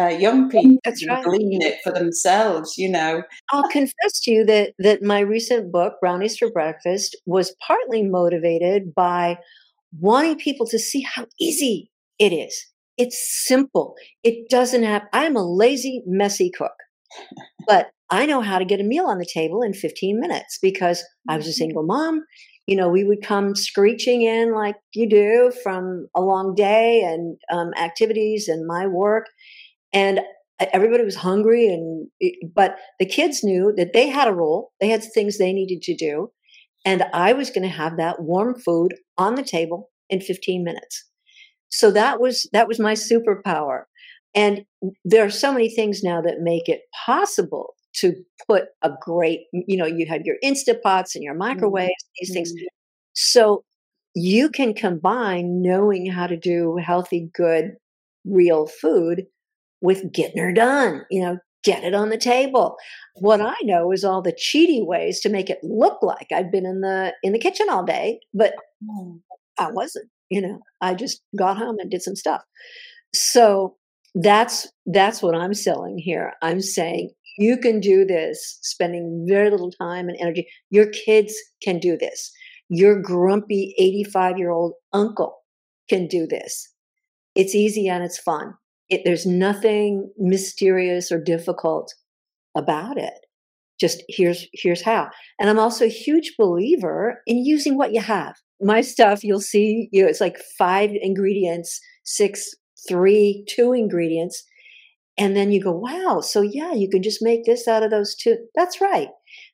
uh, 0.00 0.08
young 0.08 0.50
people 0.50 0.76
That's 0.84 1.06
right. 1.08 1.24
glean 1.24 1.62
it 1.62 1.78
for 1.82 1.92
themselves 1.92 2.74
you 2.76 2.90
know 2.90 3.22
I'll 3.50 3.68
confess 3.68 4.20
to 4.22 4.30
you 4.30 4.44
that 4.46 4.74
that 4.78 5.02
my 5.02 5.20
recent 5.20 5.72
book, 5.72 5.94
Brownies 6.00 6.36
for 6.36 6.50
Breakfast, 6.50 7.16
was 7.26 7.54
partly 7.66 8.02
motivated 8.02 8.94
by 8.94 9.38
wanting 9.98 10.36
people 10.36 10.66
to 10.68 10.78
see 10.78 11.02
how 11.02 11.26
easy 11.40 11.90
it 12.18 12.32
is. 12.32 12.66
It's 12.96 13.44
simple. 13.46 13.94
It 14.22 14.48
doesn't 14.48 14.82
have. 14.82 15.02
I'm 15.12 15.36
a 15.36 15.44
lazy, 15.44 16.02
messy 16.06 16.50
cook, 16.50 16.72
but 17.66 17.90
I 18.10 18.26
know 18.26 18.40
how 18.40 18.58
to 18.58 18.64
get 18.64 18.80
a 18.80 18.84
meal 18.84 19.06
on 19.06 19.18
the 19.18 19.26
table 19.26 19.62
in 19.62 19.74
15 19.74 20.18
minutes 20.18 20.58
because 20.62 21.04
I 21.28 21.36
was 21.36 21.46
a 21.46 21.50
mm-hmm. 21.50 21.56
single 21.56 21.82
mom. 21.82 22.22
You 22.66 22.76
know, 22.76 22.88
we 22.88 23.04
would 23.04 23.22
come 23.22 23.54
screeching 23.54 24.22
in 24.22 24.52
like 24.52 24.74
you 24.92 25.08
do 25.08 25.52
from 25.62 26.08
a 26.16 26.20
long 26.20 26.54
day 26.54 27.02
and 27.02 27.36
um, 27.52 27.70
activities 27.78 28.48
and 28.48 28.66
my 28.66 28.86
work. 28.86 29.26
And 29.92 30.20
everybody 30.72 31.04
was 31.04 31.16
hungry 31.16 31.68
and 31.68 32.08
but 32.54 32.76
the 32.98 33.06
kids 33.06 33.44
knew 33.44 33.72
that 33.76 33.92
they 33.92 34.08
had 34.08 34.28
a 34.28 34.34
role 34.34 34.72
they 34.80 34.88
had 34.88 35.02
things 35.02 35.38
they 35.38 35.52
needed 35.52 35.82
to 35.82 35.94
do 35.94 36.30
and 36.84 37.04
i 37.12 37.32
was 37.32 37.50
going 37.50 37.62
to 37.62 37.68
have 37.68 37.96
that 37.96 38.22
warm 38.22 38.54
food 38.54 38.94
on 39.18 39.34
the 39.34 39.42
table 39.42 39.90
in 40.08 40.20
15 40.20 40.64
minutes 40.64 41.04
so 41.68 41.90
that 41.90 42.20
was 42.20 42.48
that 42.52 42.68
was 42.68 42.78
my 42.78 42.94
superpower 42.94 43.82
and 44.34 44.64
there 45.04 45.24
are 45.24 45.30
so 45.30 45.52
many 45.52 45.68
things 45.68 46.02
now 46.02 46.20
that 46.22 46.40
make 46.40 46.68
it 46.68 46.82
possible 47.06 47.74
to 47.94 48.14
put 48.46 48.64
a 48.82 48.90
great 49.00 49.40
you 49.52 49.76
know 49.76 49.86
you 49.86 50.06
have 50.06 50.22
your 50.24 50.36
instapots 50.42 51.14
and 51.14 51.22
your 51.22 51.34
mm-hmm. 51.34 51.54
microwaves 51.54 51.90
mm-hmm. 51.90 52.20
these 52.20 52.32
things 52.32 52.52
mm-hmm. 52.52 52.64
so 53.12 53.62
you 54.14 54.48
can 54.48 54.72
combine 54.72 55.60
knowing 55.60 56.06
how 56.06 56.26
to 56.26 56.38
do 56.38 56.78
healthy 56.82 57.28
good 57.34 57.72
real 58.24 58.66
food 58.66 59.26
with 59.80 60.12
getting 60.12 60.42
her 60.42 60.52
done, 60.52 61.02
you 61.10 61.22
know, 61.22 61.38
get 61.64 61.84
it 61.84 61.94
on 61.94 62.10
the 62.10 62.18
table. 62.18 62.76
What 63.16 63.40
I 63.40 63.54
know 63.62 63.92
is 63.92 64.04
all 64.04 64.22
the 64.22 64.32
cheaty 64.32 64.84
ways 64.86 65.20
to 65.20 65.28
make 65.28 65.50
it 65.50 65.58
look 65.62 66.02
like 66.02 66.28
I've 66.32 66.52
been 66.52 66.66
in 66.66 66.80
the 66.80 67.12
in 67.22 67.32
the 67.32 67.38
kitchen 67.38 67.68
all 67.68 67.84
day, 67.84 68.20
but 68.32 68.54
mm. 68.82 69.20
I 69.58 69.70
wasn't, 69.70 70.08
you 70.30 70.40
know. 70.40 70.60
I 70.80 70.94
just 70.94 71.22
got 71.36 71.58
home 71.58 71.76
and 71.78 71.90
did 71.90 72.02
some 72.02 72.16
stuff. 72.16 72.42
So 73.14 73.76
that's 74.14 74.68
that's 74.86 75.22
what 75.22 75.34
I'm 75.34 75.54
selling 75.54 75.98
here. 75.98 76.32
I'm 76.42 76.60
saying 76.60 77.10
you 77.38 77.58
can 77.58 77.80
do 77.80 78.04
this 78.04 78.58
spending 78.62 79.26
very 79.28 79.50
little 79.50 79.70
time 79.70 80.08
and 80.08 80.16
energy. 80.20 80.46
Your 80.70 80.86
kids 80.86 81.34
can 81.62 81.78
do 81.78 81.96
this. 81.98 82.32
Your 82.68 83.00
grumpy 83.00 83.74
85 83.78 84.38
year 84.38 84.50
old 84.50 84.72
uncle 84.92 85.36
can 85.88 86.06
do 86.06 86.26
this. 86.26 86.68
It's 87.34 87.54
easy 87.54 87.88
and 87.88 88.02
it's 88.02 88.18
fun. 88.18 88.54
It, 88.88 89.02
there's 89.04 89.26
nothing 89.26 90.10
mysterious 90.16 91.10
or 91.10 91.20
difficult 91.20 91.92
about 92.56 92.98
it. 92.98 93.14
Just 93.78 94.02
here's 94.08 94.46
here's 94.52 94.82
how. 94.82 95.10
And 95.38 95.50
I'm 95.50 95.58
also 95.58 95.84
a 95.84 95.88
huge 95.88 96.34
believer 96.38 97.22
in 97.26 97.44
using 97.44 97.76
what 97.76 97.92
you 97.92 98.00
have. 98.00 98.36
My 98.60 98.80
stuff, 98.80 99.22
you'll 99.22 99.40
see, 99.40 99.88
you 99.92 100.02
know, 100.02 100.08
it's 100.08 100.20
like 100.20 100.38
five 100.58 100.90
ingredients, 101.02 101.78
six, 102.04 102.54
three, 102.88 103.44
two 103.48 103.72
ingredients. 103.74 104.42
And 105.18 105.36
then 105.36 105.50
you 105.50 105.62
go, 105.62 105.72
wow, 105.72 106.20
so 106.20 106.40
yeah, 106.42 106.72
you 106.72 106.88
can 106.88 107.02
just 107.02 107.22
make 107.22 107.44
this 107.44 107.68
out 107.68 107.82
of 107.82 107.90
those 107.90 108.14
two. 108.14 108.36
That's 108.54 108.80
right. 108.80 109.08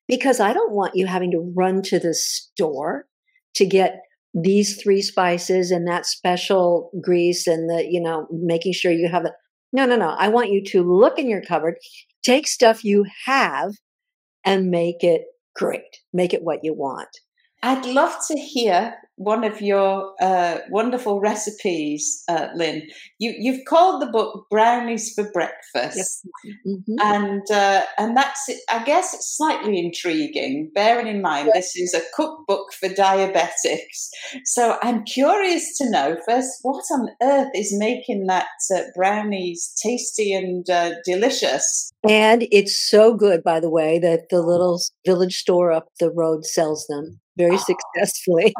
Because 0.08 0.40
I 0.40 0.52
don't 0.52 0.72
want 0.72 0.94
you 0.94 1.06
having 1.06 1.30
to 1.32 1.52
run 1.56 1.82
to 1.82 1.98
the 1.98 2.14
store 2.14 3.06
to 3.54 3.66
get 3.66 4.00
these 4.34 4.80
three 4.82 5.02
spices 5.02 5.70
and 5.70 5.86
that 5.86 6.06
special 6.06 6.90
grease 7.02 7.46
and 7.46 7.68
the, 7.68 7.86
you 7.88 8.00
know, 8.00 8.26
making 8.30 8.72
sure 8.72 8.92
you 8.92 9.08
have 9.08 9.24
it. 9.24 9.32
No, 9.72 9.86
no, 9.86 9.96
no. 9.96 10.10
I 10.10 10.28
want 10.28 10.50
you 10.50 10.62
to 10.64 10.82
look 10.82 11.18
in 11.18 11.28
your 11.28 11.42
cupboard, 11.42 11.76
take 12.22 12.46
stuff 12.46 12.84
you 12.84 13.04
have 13.26 13.72
and 14.44 14.70
make 14.70 15.02
it 15.02 15.22
great. 15.54 15.98
Make 16.12 16.34
it 16.34 16.42
what 16.42 16.60
you 16.62 16.74
want. 16.74 17.08
I'd 17.62 17.86
love 17.86 18.14
to 18.28 18.38
hear 18.38 18.96
one 19.24 19.44
of 19.44 19.60
your 19.60 20.14
uh, 20.20 20.58
wonderful 20.70 21.20
recipes, 21.20 22.22
uh, 22.28 22.48
Lynn. 22.54 22.82
You, 23.18 23.34
you've 23.38 23.64
called 23.66 24.02
the 24.02 24.06
book 24.06 24.46
"Brownies 24.50 25.12
for 25.14 25.30
Breakfast," 25.32 26.26
yes. 26.44 26.56
mm-hmm. 26.66 26.96
and 27.00 27.42
uh, 27.50 27.82
and 27.98 28.16
that's 28.16 28.48
I 28.68 28.84
guess 28.84 29.14
it's 29.14 29.36
slightly 29.36 29.78
intriguing. 29.78 30.70
Bearing 30.74 31.06
in 31.06 31.22
mind 31.22 31.50
this 31.54 31.76
is 31.76 31.94
a 31.94 32.02
cookbook 32.14 32.72
for 32.72 32.88
diabetics, 32.88 34.08
so 34.44 34.76
I'm 34.82 35.04
curious 35.04 35.76
to 35.78 35.90
know 35.90 36.16
first 36.26 36.58
what 36.62 36.84
on 36.90 37.08
earth 37.22 37.50
is 37.54 37.76
making 37.78 38.26
that 38.26 38.46
uh, 38.74 38.80
brownies 38.94 39.72
tasty 39.82 40.32
and 40.32 40.68
uh, 40.68 40.92
delicious. 41.04 41.91
And 42.08 42.46
it's 42.50 42.76
so 42.76 43.14
good, 43.14 43.42
by 43.44 43.60
the 43.60 43.70
way, 43.70 43.98
that 44.00 44.28
the 44.30 44.38
oh. 44.38 44.46
little 44.46 44.80
village 45.06 45.36
store 45.36 45.70
up 45.70 45.88
the 46.00 46.10
road 46.10 46.44
sells 46.44 46.86
them 46.88 47.20
very 47.36 47.56
oh. 47.56 47.64
successfully. 47.96 48.54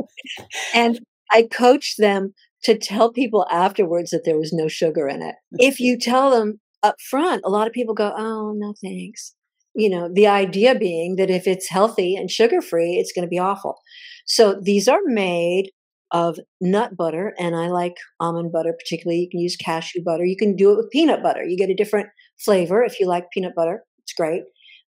and 0.74 1.00
I 1.30 1.42
coached 1.42 1.98
them 1.98 2.34
to 2.64 2.78
tell 2.78 3.12
people 3.12 3.46
afterwards 3.50 4.10
that 4.10 4.24
there 4.24 4.38
was 4.38 4.52
no 4.52 4.68
sugar 4.68 5.06
in 5.08 5.22
it. 5.22 5.34
If 5.52 5.80
you 5.80 5.98
tell 5.98 6.30
them 6.30 6.60
up 6.82 6.96
front, 7.10 7.42
a 7.44 7.50
lot 7.50 7.66
of 7.66 7.72
people 7.72 7.94
go, 7.94 8.12
Oh, 8.16 8.54
no, 8.56 8.74
thanks. 8.82 9.34
You 9.74 9.90
know, 9.90 10.08
the 10.12 10.28
idea 10.28 10.74
being 10.74 11.16
that 11.16 11.30
if 11.30 11.46
it's 11.46 11.68
healthy 11.68 12.14
and 12.16 12.30
sugar 12.30 12.62
free, 12.62 12.94
it's 12.94 13.12
going 13.12 13.26
to 13.26 13.30
be 13.30 13.38
awful. 13.38 13.80
So 14.24 14.58
these 14.62 14.88
are 14.88 15.00
made 15.04 15.70
of 16.12 16.38
nut 16.60 16.96
butter, 16.96 17.34
and 17.38 17.56
I 17.56 17.66
like 17.68 17.96
almond 18.20 18.52
butter 18.52 18.72
particularly. 18.72 19.22
You 19.22 19.28
can 19.28 19.40
use 19.40 19.56
cashew 19.56 20.02
butter. 20.04 20.24
You 20.24 20.36
can 20.36 20.54
do 20.54 20.70
it 20.70 20.76
with 20.76 20.90
peanut 20.90 21.24
butter. 21.24 21.42
You 21.42 21.56
get 21.56 21.70
a 21.70 21.74
different 21.74 22.08
flavor 22.38 22.82
if 22.82 23.00
you 23.00 23.06
like 23.06 23.30
peanut 23.32 23.54
butter. 23.54 23.84
It's 23.98 24.12
great. 24.12 24.42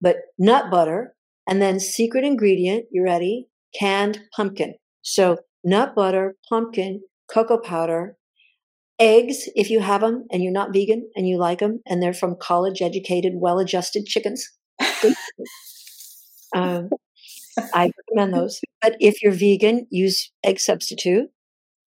But 0.02 0.18
nut 0.38 0.70
butter, 0.70 1.16
and 1.48 1.62
then 1.62 1.80
secret 1.80 2.24
ingredient, 2.24 2.86
you 2.92 3.04
ready? 3.04 3.48
Canned 3.78 4.22
pumpkin. 4.36 4.76
So 5.02 5.38
nut 5.64 5.96
butter, 5.96 6.36
pumpkin, 6.50 7.02
cocoa 7.32 7.58
powder, 7.58 8.18
eggs 9.00 9.50
if 9.56 9.70
you 9.70 9.80
have 9.80 10.02
them 10.02 10.26
and 10.32 10.44
you're 10.44 10.52
not 10.52 10.74
vegan 10.74 11.10
and 11.16 11.28
you 11.28 11.38
like 11.38 11.60
them 11.60 11.82
and 11.86 12.02
they're 12.02 12.14
from 12.14 12.36
college 12.40 12.82
educated, 12.82 13.34
well 13.36 13.60
adjusted 13.60 14.06
chickens. 14.06 14.48
um, 16.56 16.90
I 17.74 17.92
recommend 18.10 18.34
those. 18.34 18.62
But 18.82 18.96
if 19.00 19.22
you're 19.22 19.32
vegan, 19.34 19.88
use 19.90 20.32
egg 20.44 20.60
substitute. 20.60 21.30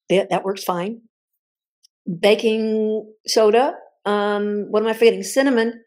That, 0.09 0.31
that 0.31 0.45
works 0.45 0.63
fine. 0.63 1.01
Baking 2.21 3.13
soda. 3.27 3.75
Um, 4.07 4.67
what 4.71 4.83
am 4.83 4.89
I 4.89 4.93
forgetting? 4.93 5.23
Cinnamon. 5.23 5.83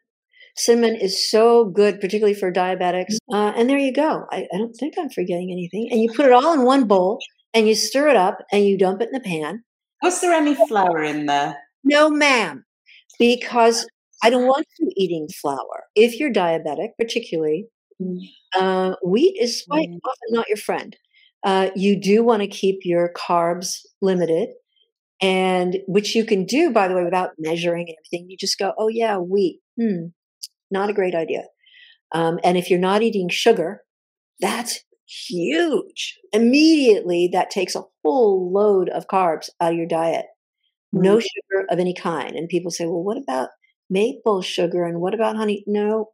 Cinnamon 0.55 0.95
is 0.95 1.29
so 1.29 1.65
good, 1.65 2.01
particularly 2.01 2.33
for 2.33 2.51
diabetics. 2.51 3.15
Uh, 3.31 3.53
and 3.55 3.69
there 3.69 3.77
you 3.77 3.93
go. 3.93 4.25
I, 4.31 4.45
I 4.53 4.57
don't 4.57 4.73
think 4.73 4.95
I'm 4.97 5.09
forgetting 5.09 5.51
anything. 5.51 5.87
And 5.89 6.01
you 6.01 6.11
put 6.13 6.25
it 6.25 6.33
all 6.33 6.53
in 6.53 6.63
one 6.63 6.85
bowl 6.85 7.19
and 7.53 7.67
you 7.67 7.75
stir 7.75 8.09
it 8.09 8.17
up 8.17 8.39
and 8.51 8.65
you 8.65 8.77
dump 8.77 9.01
it 9.01 9.07
in 9.07 9.13
the 9.13 9.19
pan. 9.21 9.63
Was 10.03 10.21
there 10.21 10.33
any 10.33 10.55
flour 10.55 11.01
in 11.01 11.25
there? 11.25 11.57
No, 11.83 12.09
ma'am, 12.09 12.65
because 13.17 13.87
I 14.23 14.29
don't 14.29 14.47
want 14.47 14.67
you 14.79 14.91
eating 14.97 15.27
flour. 15.41 15.85
If 15.95 16.19
you're 16.19 16.31
diabetic, 16.31 16.89
particularly, 16.97 17.67
mm. 18.01 18.19
uh, 18.55 18.95
wheat 19.05 19.37
is 19.39 19.63
quite 19.69 19.89
mm. 19.89 19.99
often 20.03 20.29
not 20.31 20.47
your 20.49 20.57
friend. 20.57 20.95
Uh, 21.45 21.69
you 21.75 21.99
do 21.99 22.23
want 22.23 22.41
to 22.41 22.47
keep 22.47 22.79
your 22.83 23.13
carbs 23.13 23.77
limited, 24.01 24.49
and 25.21 25.77
which 25.87 26.15
you 26.15 26.25
can 26.25 26.45
do, 26.45 26.71
by 26.71 26.87
the 26.87 26.95
way, 26.95 27.03
without 27.03 27.31
measuring 27.37 27.87
and 27.87 27.97
everything. 27.99 28.29
You 28.29 28.37
just 28.37 28.57
go, 28.57 28.73
oh 28.77 28.87
yeah, 28.87 29.17
wheat. 29.17 29.59
Hmm, 29.79 30.07
not 30.71 30.89
a 30.89 30.93
great 30.93 31.15
idea. 31.15 31.43
Um, 32.11 32.39
and 32.43 32.57
if 32.57 32.69
you're 32.69 32.79
not 32.79 33.01
eating 33.01 33.29
sugar, 33.29 33.81
that's 34.39 34.79
huge. 35.07 36.17
Immediately, 36.33 37.29
that 37.33 37.49
takes 37.49 37.75
a 37.75 37.83
whole 38.03 38.51
load 38.51 38.89
of 38.89 39.07
carbs 39.07 39.49
out 39.59 39.71
of 39.71 39.77
your 39.77 39.87
diet. 39.87 40.25
No 40.91 41.17
mm. 41.17 41.21
sugar 41.21 41.67
of 41.69 41.79
any 41.79 41.93
kind. 41.93 42.35
And 42.35 42.49
people 42.49 42.71
say, 42.71 42.85
well, 42.85 43.03
what 43.03 43.17
about 43.17 43.49
maple 43.89 44.41
sugar 44.41 44.85
and 44.85 44.99
what 44.99 45.13
about 45.13 45.35
honey? 45.35 45.63
No, 45.67 46.09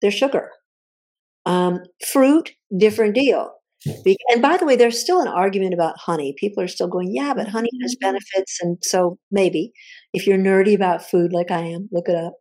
they're 0.00 0.10
sugar. 0.10 0.50
Um, 1.46 1.80
fruit, 2.06 2.52
different 2.76 3.14
deal. 3.14 3.52
And 4.30 4.42
by 4.42 4.56
the 4.56 4.66
way, 4.66 4.76
there's 4.76 5.00
still 5.00 5.20
an 5.20 5.28
argument 5.28 5.74
about 5.74 5.98
honey. 5.98 6.34
People 6.36 6.62
are 6.62 6.68
still 6.68 6.88
going, 6.88 7.14
yeah, 7.14 7.32
but 7.34 7.48
honey 7.48 7.70
has 7.82 7.94
mm-hmm. 7.94 8.08
benefits. 8.08 8.58
And 8.60 8.78
so 8.82 9.18
maybe 9.30 9.72
if 10.12 10.26
you're 10.26 10.38
nerdy 10.38 10.74
about 10.74 11.08
food 11.08 11.32
like 11.32 11.50
I 11.50 11.60
am, 11.60 11.88
look 11.92 12.08
it 12.08 12.16
up. 12.16 12.34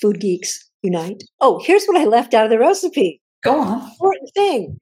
Food 0.00 0.20
geeks 0.20 0.70
unite. 0.82 1.22
Oh, 1.40 1.60
here's 1.64 1.86
what 1.86 1.96
I 1.96 2.04
left 2.04 2.34
out 2.34 2.44
of 2.44 2.50
the 2.50 2.58
recipe. 2.58 3.20
Go 3.42 3.60
on. 3.60 3.90
Important 3.90 4.30
thing. 4.34 4.78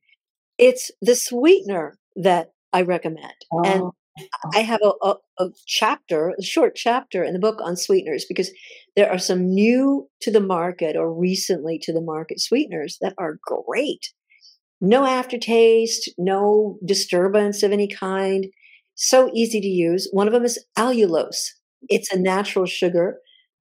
It's 0.58 0.90
the 1.00 1.14
sweetener 1.14 1.98
that 2.16 2.50
I 2.72 2.82
recommend. 2.82 3.34
Oh. 3.52 3.62
And 3.64 3.90
I 4.54 4.60
have 4.60 4.80
a, 4.82 4.92
a, 5.06 5.14
a, 5.38 5.48
chapter, 5.66 6.34
a 6.38 6.42
short 6.42 6.74
chapter 6.74 7.24
in 7.24 7.32
the 7.32 7.38
book 7.38 7.60
on 7.62 7.76
sweeteners 7.76 8.26
because 8.28 8.50
there 8.94 9.10
are 9.10 9.18
some 9.18 9.54
new 9.54 10.08
to 10.20 10.30
the 10.30 10.40
market 10.40 10.96
or 10.96 11.12
recently 11.12 11.78
to 11.82 11.92
the 11.92 12.00
market 12.00 12.40
sweeteners 12.40 12.98
that 13.00 13.14
are 13.18 13.38
great. 13.46 14.12
No 14.82 15.06
aftertaste, 15.06 16.10
no 16.18 16.78
disturbance 16.84 17.62
of 17.62 17.72
any 17.72 17.88
kind. 17.88 18.46
So 18.96 19.30
easy 19.32 19.60
to 19.60 19.66
use. 19.68 20.08
One 20.12 20.26
of 20.26 20.34
them 20.34 20.44
is 20.44 20.62
allulose. 20.76 21.52
It's 21.88 22.12
a 22.12 22.18
natural 22.18 22.66
sugar. 22.66 23.18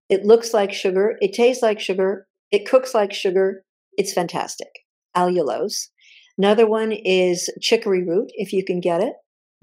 It 0.09 0.25
looks 0.25 0.53
like 0.53 0.73
sugar. 0.73 1.17
It 1.21 1.33
tastes 1.33 1.63
like 1.63 1.79
sugar. 1.79 2.27
It 2.51 2.67
cooks 2.67 2.93
like 2.93 3.13
sugar. 3.13 3.63
It's 3.97 4.11
fantastic 4.11 4.67
allulose. 5.15 5.89
Another 6.37 6.67
one 6.67 6.91
is 6.91 7.49
chicory 7.61 8.03
root, 8.03 8.31
if 8.33 8.51
you 8.51 8.65
can 8.65 8.79
get 8.79 9.01
it. 9.01 9.13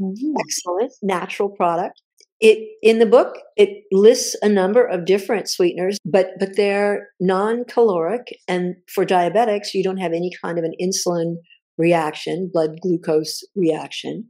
Mm-hmm. 0.00 0.34
Excellent 0.38 0.92
natural 1.02 1.48
product. 1.48 2.00
It 2.40 2.68
in 2.82 2.98
the 2.98 3.06
book 3.06 3.36
it 3.56 3.84
lists 3.90 4.36
a 4.42 4.48
number 4.48 4.84
of 4.84 5.04
different 5.04 5.48
sweeteners 5.48 5.98
but 6.04 6.28
but 6.38 6.56
they're 6.56 7.08
non-caloric 7.18 8.28
and 8.46 8.76
for 8.88 9.04
diabetics 9.04 9.74
you 9.74 9.82
don't 9.82 9.96
have 9.96 10.12
any 10.12 10.30
kind 10.40 10.58
of 10.58 10.64
an 10.64 10.72
insulin 10.80 11.36
reaction 11.78 12.50
blood 12.52 12.80
glucose 12.82 13.42
reaction. 13.54 14.28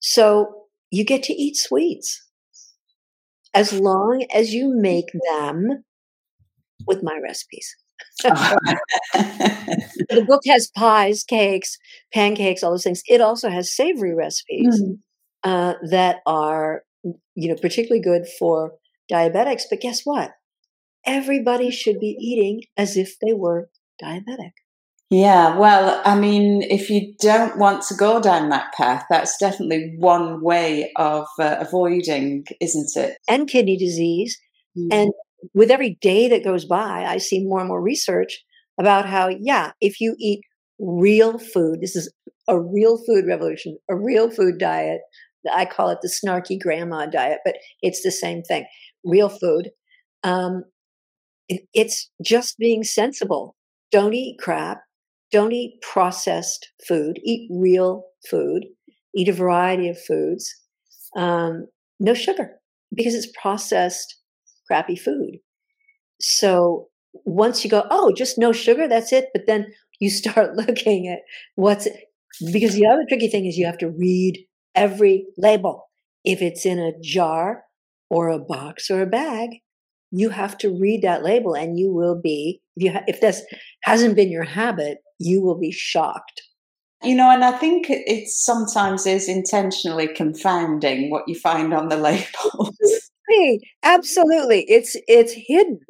So 0.00 0.66
you 0.90 1.04
get 1.04 1.22
to 1.24 1.34
eat 1.34 1.56
sweets. 1.56 2.22
As 3.52 3.72
long 3.72 4.24
as 4.34 4.52
you 4.52 4.72
make 4.74 5.06
them 5.30 5.84
with 6.86 7.02
my 7.02 7.18
recipes. 7.22 7.74
The 10.08 10.24
book 10.26 10.42
has 10.46 10.70
pies 10.76 11.24
cakes 11.24 11.78
pancakes 12.12 12.62
all 12.62 12.70
those 12.70 12.84
things. 12.84 13.02
It 13.06 13.20
also 13.20 13.48
has 13.48 13.74
savory 13.74 14.14
recipes 14.14 14.80
mm. 14.80 14.98
uh, 15.42 15.74
that 15.90 16.18
are 16.26 16.82
you 17.34 17.48
know, 17.48 17.56
particularly 17.60 18.02
good 18.02 18.26
for 18.38 18.72
diabetics. 19.10 19.62
But 19.68 19.80
guess 19.80 20.02
what? 20.04 20.32
Everybody 21.04 21.70
should 21.70 22.00
be 22.00 22.16
eating 22.20 22.62
as 22.76 22.96
if 22.96 23.16
they 23.20 23.32
were 23.32 23.70
diabetic. 24.02 24.52
Yeah, 25.08 25.56
well, 25.56 26.02
I 26.04 26.18
mean, 26.18 26.62
if 26.62 26.90
you 26.90 27.14
don't 27.20 27.58
want 27.58 27.82
to 27.84 27.94
go 27.94 28.20
down 28.20 28.48
that 28.48 28.72
path, 28.76 29.04
that's 29.08 29.36
definitely 29.38 29.94
one 29.98 30.42
way 30.42 30.90
of 30.96 31.26
uh, 31.38 31.56
avoiding, 31.60 32.44
isn't 32.60 32.90
it? 32.96 33.16
And 33.28 33.46
kidney 33.46 33.76
disease. 33.76 34.36
Mm. 34.76 34.88
And 34.90 35.12
with 35.54 35.70
every 35.70 35.96
day 36.00 36.28
that 36.28 36.42
goes 36.42 36.64
by, 36.64 37.04
I 37.04 37.18
see 37.18 37.44
more 37.44 37.60
and 37.60 37.68
more 37.68 37.80
research 37.80 38.42
about 38.80 39.06
how, 39.06 39.28
yeah, 39.28 39.72
if 39.80 40.00
you 40.00 40.16
eat 40.18 40.40
real 40.80 41.38
food, 41.38 41.80
this 41.80 41.94
is 41.94 42.12
a 42.48 42.60
real 42.60 42.98
food 43.06 43.26
revolution, 43.28 43.78
a 43.88 43.94
real 43.94 44.28
food 44.28 44.58
diet, 44.58 45.00
I 45.52 45.64
call 45.64 45.90
it 45.90 45.98
the 46.02 46.08
snarky 46.08 46.60
grandma 46.60 47.06
diet, 47.06 47.38
but 47.44 47.56
it's 47.82 48.02
the 48.02 48.10
same 48.10 48.42
thing. 48.42 48.66
Real 49.04 49.28
food. 49.28 49.70
Um, 50.24 50.64
it, 51.48 51.62
it's 51.74 52.10
just 52.22 52.58
being 52.58 52.82
sensible. 52.84 53.56
Don't 53.92 54.14
eat 54.14 54.38
crap. 54.40 54.80
Don't 55.32 55.52
eat 55.52 55.80
processed 55.82 56.70
food. 56.86 57.18
Eat 57.24 57.48
real 57.52 58.04
food. 58.28 58.66
Eat 59.14 59.28
a 59.28 59.32
variety 59.32 59.88
of 59.88 60.00
foods. 60.00 60.52
Um, 61.16 61.66
no 61.98 62.14
sugar 62.14 62.50
because 62.94 63.14
it's 63.14 63.28
processed, 63.40 64.20
crappy 64.66 64.96
food. 64.96 65.38
So 66.20 66.88
once 67.24 67.64
you 67.64 67.70
go, 67.70 67.86
oh, 67.90 68.12
just 68.12 68.38
no 68.38 68.52
sugar, 68.52 68.88
that's 68.88 69.12
it. 69.12 69.26
But 69.32 69.46
then 69.46 69.66
you 70.00 70.10
start 70.10 70.56
looking 70.56 71.08
at 71.08 71.20
what's 71.54 71.88
because 72.52 72.74
the 72.74 72.86
other 72.86 73.04
tricky 73.08 73.28
thing 73.28 73.46
is 73.46 73.56
you 73.56 73.66
have 73.66 73.78
to 73.78 73.90
read 73.90 74.45
every 74.76 75.26
label. 75.36 75.88
If 76.24 76.42
it's 76.42 76.66
in 76.66 76.78
a 76.78 76.92
jar 77.02 77.64
or 78.10 78.28
a 78.28 78.38
box 78.38 78.90
or 78.90 79.02
a 79.02 79.06
bag, 79.06 79.50
you 80.12 80.30
have 80.30 80.56
to 80.58 80.70
read 80.70 81.02
that 81.02 81.24
label 81.24 81.54
and 81.54 81.78
you 81.78 81.92
will 81.92 82.20
be, 82.20 82.60
if, 82.76 82.82
you 82.84 82.92
ha- 82.92 83.04
if 83.06 83.20
this 83.20 83.42
hasn't 83.82 84.14
been 84.14 84.30
your 84.30 84.44
habit, 84.44 84.98
you 85.18 85.42
will 85.42 85.58
be 85.58 85.72
shocked. 85.72 86.42
You 87.02 87.14
know, 87.14 87.30
and 87.30 87.44
I 87.44 87.52
think 87.52 87.86
it 87.88 88.28
sometimes 88.28 89.06
is 89.06 89.28
intentionally 89.28 90.08
confounding 90.08 91.10
what 91.10 91.24
you 91.26 91.34
find 91.34 91.74
on 91.74 91.88
the 91.88 91.96
labels. 91.98 92.76
Absolutely. 93.82 94.64
It's 94.68 94.96
it's 95.06 95.34
hidden 95.36 95.80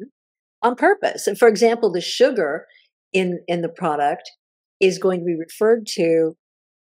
on 0.61 0.75
purpose. 0.75 1.27
And 1.27 1.37
for 1.37 1.47
example, 1.47 1.91
the 1.91 2.01
sugar 2.01 2.65
in 3.13 3.39
in 3.47 3.61
the 3.61 3.69
product 3.69 4.29
is 4.79 4.99
going 4.99 5.19
to 5.19 5.25
be 5.25 5.35
referred 5.35 5.87
to 5.95 6.35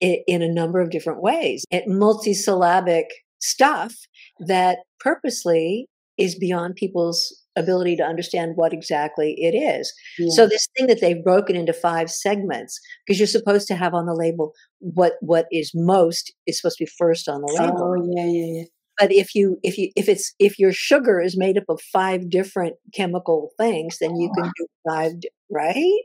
in 0.01 0.41
a 0.41 0.51
number 0.51 0.81
of 0.81 0.89
different 0.89 1.21
ways. 1.21 1.63
It 1.71 1.85
multisyllabic 1.87 3.05
stuff 3.39 3.93
that 4.39 4.79
purposely 4.99 5.87
is 6.17 6.37
beyond 6.37 6.75
people's 6.75 7.37
ability 7.55 7.95
to 7.97 8.03
understand 8.03 8.53
what 8.55 8.73
exactly 8.73 9.35
it 9.37 9.55
is. 9.55 9.93
Yeah. 10.17 10.29
So 10.31 10.47
this 10.47 10.67
thing 10.77 10.87
that 10.87 11.01
they've 11.01 11.23
broken 11.23 11.55
into 11.55 11.73
five 11.73 12.09
segments 12.09 12.79
because 13.05 13.19
you're 13.19 13.27
supposed 13.27 13.67
to 13.67 13.75
have 13.75 13.93
on 13.93 14.05
the 14.05 14.13
label 14.13 14.53
what 14.79 15.13
what 15.21 15.47
is 15.51 15.71
most 15.73 16.33
is 16.47 16.59
supposed 16.59 16.77
to 16.77 16.85
be 16.85 16.91
first 16.97 17.27
on 17.27 17.41
the 17.41 17.57
label. 17.59 17.95
Oh 17.97 18.13
yeah, 18.15 18.25
yeah, 18.25 18.59
yeah. 18.59 18.63
But 18.97 19.11
if 19.11 19.35
you 19.35 19.57
if 19.63 19.77
you 19.77 19.91
if 19.95 20.07
it's 20.07 20.33
if 20.39 20.59
your 20.59 20.71
sugar 20.71 21.19
is 21.19 21.37
made 21.37 21.57
up 21.57 21.65
of 21.69 21.81
five 21.91 22.29
different 22.29 22.75
chemical 22.93 23.49
things, 23.57 23.97
then 23.99 24.15
you 24.15 24.31
can 24.35 24.45
do 24.57 24.67
five 24.87 25.11
right. 25.49 26.03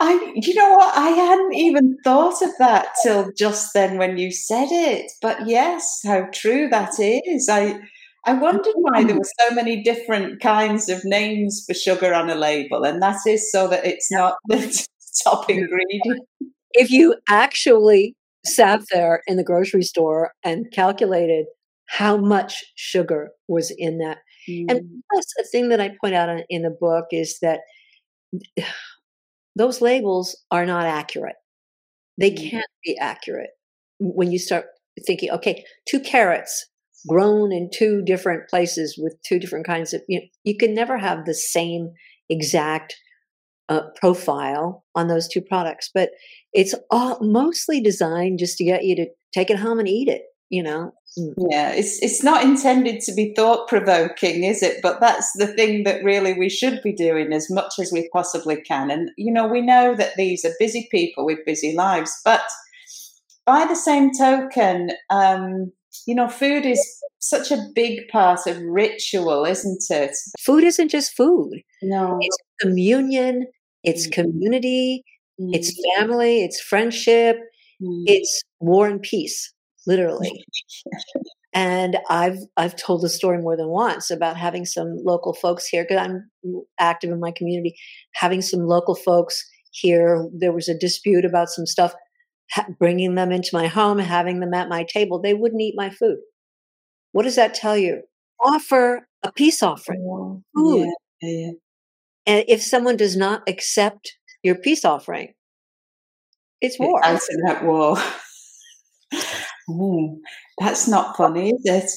I, 0.00 0.32
you 0.34 0.54
know 0.54 0.72
what? 0.72 0.96
I 0.96 1.10
hadn't 1.10 1.54
even 1.54 1.96
thought 2.04 2.42
of 2.42 2.50
that 2.58 2.88
till 3.02 3.30
just 3.36 3.72
then 3.74 3.98
when 3.98 4.18
you 4.18 4.32
said 4.32 4.68
it. 4.70 5.10
But 5.22 5.46
yes, 5.46 6.00
how 6.04 6.28
true 6.32 6.68
that 6.68 6.94
is. 6.98 7.48
I, 7.48 7.80
I 8.26 8.32
wondered 8.32 8.74
why 8.74 9.04
there 9.04 9.16
were 9.16 9.30
so 9.40 9.54
many 9.54 9.82
different 9.82 10.40
kinds 10.40 10.88
of 10.88 11.04
names 11.04 11.64
for 11.66 11.74
sugar 11.74 12.14
on 12.14 12.30
a 12.30 12.34
label, 12.34 12.84
and 12.84 13.02
that 13.02 13.18
is 13.26 13.50
so 13.52 13.68
that 13.68 13.84
it's 13.86 14.10
not 14.10 14.36
the 14.48 14.86
top 15.24 15.50
ingredient. 15.50 16.26
If 16.72 16.90
you 16.90 17.16
actually 17.28 18.14
sat 18.44 18.80
there 18.90 19.22
in 19.26 19.36
the 19.36 19.44
grocery 19.44 19.82
store 19.82 20.32
and 20.42 20.70
calculated 20.72 21.46
how 21.86 22.16
much 22.16 22.64
sugar 22.74 23.30
was 23.46 23.70
in 23.76 23.98
that, 23.98 24.18
mm. 24.48 24.64
and 24.68 24.80
plus 25.12 25.26
a 25.38 25.44
thing 25.44 25.68
that 25.68 25.80
I 25.80 25.94
point 26.00 26.14
out 26.14 26.30
in 26.48 26.62
the 26.62 26.70
book 26.70 27.06
is 27.12 27.38
that 27.42 27.60
those 29.56 29.80
labels 29.80 30.36
are 30.50 30.66
not 30.66 30.86
accurate. 30.86 31.36
They 32.18 32.30
mm-hmm. 32.30 32.48
can't 32.48 32.70
be 32.84 32.96
accurate 32.98 33.50
when 33.98 34.32
you 34.32 34.38
start 34.38 34.66
thinking, 35.06 35.30
okay, 35.30 35.64
two 35.88 36.00
carrots 36.00 36.66
grown 37.08 37.52
in 37.52 37.70
two 37.72 38.02
different 38.02 38.48
places 38.48 38.98
with 38.98 39.16
two 39.22 39.38
different 39.38 39.66
kinds 39.66 39.92
of, 39.92 40.02
you, 40.08 40.20
know, 40.20 40.26
you 40.44 40.56
can 40.56 40.74
never 40.74 40.96
have 40.96 41.24
the 41.24 41.34
same 41.34 41.90
exact 42.30 42.94
uh, 43.68 43.82
profile 43.96 44.84
on 44.94 45.08
those 45.08 45.28
two 45.28 45.40
products, 45.40 45.90
but 45.92 46.10
it's 46.52 46.74
all 46.90 47.18
mostly 47.20 47.80
designed 47.80 48.38
just 48.38 48.56
to 48.58 48.64
get 48.64 48.84
you 48.84 48.96
to 48.96 49.06
take 49.32 49.50
it 49.50 49.58
home 49.58 49.78
and 49.78 49.88
eat 49.88 50.08
it, 50.08 50.22
you 50.48 50.62
know? 50.62 50.92
Mm. 51.18 51.34
Yeah, 51.50 51.70
it's 51.70 52.02
it's 52.02 52.24
not 52.24 52.42
intended 52.42 53.00
to 53.02 53.14
be 53.14 53.32
thought 53.34 53.68
provoking, 53.68 54.42
is 54.42 54.62
it? 54.62 54.80
But 54.82 55.00
that's 55.00 55.30
the 55.36 55.46
thing 55.46 55.84
that 55.84 56.02
really 56.02 56.34
we 56.34 56.48
should 56.48 56.82
be 56.82 56.92
doing 56.92 57.32
as 57.32 57.48
much 57.50 57.74
as 57.80 57.92
we 57.92 58.08
possibly 58.12 58.60
can. 58.60 58.90
And 58.90 59.10
you 59.16 59.32
know, 59.32 59.46
we 59.46 59.60
know 59.60 59.94
that 59.94 60.16
these 60.16 60.44
are 60.44 60.52
busy 60.58 60.88
people 60.90 61.24
with 61.24 61.44
busy 61.46 61.74
lives, 61.74 62.20
but 62.24 62.42
by 63.46 63.64
the 63.64 63.76
same 63.76 64.10
token, 64.18 64.90
um, 65.10 65.70
you 66.06 66.14
know, 66.14 66.28
food 66.28 66.66
is 66.66 66.84
such 67.20 67.52
a 67.52 67.64
big 67.74 68.08
part 68.08 68.46
of 68.46 68.60
ritual, 68.62 69.44
isn't 69.44 69.84
it? 69.90 70.16
Food 70.40 70.64
isn't 70.64 70.88
just 70.88 71.16
food. 71.16 71.60
No, 71.82 72.18
it's 72.20 72.36
communion, 72.60 73.46
it's 73.84 74.08
mm-hmm. 74.08 74.22
community, 74.22 75.04
mm-hmm. 75.40 75.54
it's 75.54 75.72
family, 75.96 76.42
it's 76.42 76.60
friendship, 76.60 77.36
mm-hmm. 77.80 78.02
it's 78.06 78.42
war 78.58 78.88
and 78.88 79.00
peace 79.00 79.54
literally. 79.86 80.44
and 81.54 81.98
I've 82.10 82.38
I've 82.56 82.76
told 82.76 83.02
the 83.02 83.08
story 83.08 83.38
more 83.38 83.56
than 83.56 83.68
once 83.68 84.10
about 84.10 84.36
having 84.36 84.64
some 84.64 84.96
local 85.04 85.34
folks 85.34 85.66
here 85.66 85.84
because 85.84 86.04
I'm 86.04 86.30
active 86.78 87.10
in 87.10 87.20
my 87.20 87.32
community. 87.32 87.76
Having 88.14 88.42
some 88.42 88.66
local 88.66 88.94
folks 88.94 89.42
here, 89.70 90.28
there 90.32 90.52
was 90.52 90.68
a 90.68 90.78
dispute 90.78 91.24
about 91.24 91.48
some 91.48 91.66
stuff. 91.66 91.94
Ha- 92.52 92.66
bringing 92.78 93.14
them 93.14 93.32
into 93.32 93.50
my 93.52 93.68
home, 93.68 93.98
having 93.98 94.40
them 94.40 94.52
at 94.52 94.68
my 94.68 94.84
table, 94.84 95.20
they 95.20 95.32
wouldn't 95.32 95.62
eat 95.62 95.74
my 95.76 95.88
food. 95.88 96.18
What 97.12 97.22
does 97.22 97.36
that 97.36 97.54
tell 97.54 97.76
you? 97.76 98.02
Offer 98.38 99.08
a 99.22 99.32
peace 99.32 99.62
offering, 99.62 100.42
food. 100.54 100.86
Yeah, 101.22 101.30
yeah. 101.30 101.50
And 102.26 102.44
if 102.48 102.62
someone 102.62 102.96
does 102.96 103.16
not 103.16 103.42
accept 103.48 104.16
your 104.42 104.56
peace 104.56 104.84
offering, 104.84 105.32
it's 106.60 106.78
war. 106.78 107.00
It's 107.04 107.28
that 107.46 107.64
war. 107.64 107.96
Oh, 109.68 110.18
that's 110.58 110.86
not 110.88 111.16
funny, 111.16 111.50
is 111.50 111.62
it? 111.64 111.90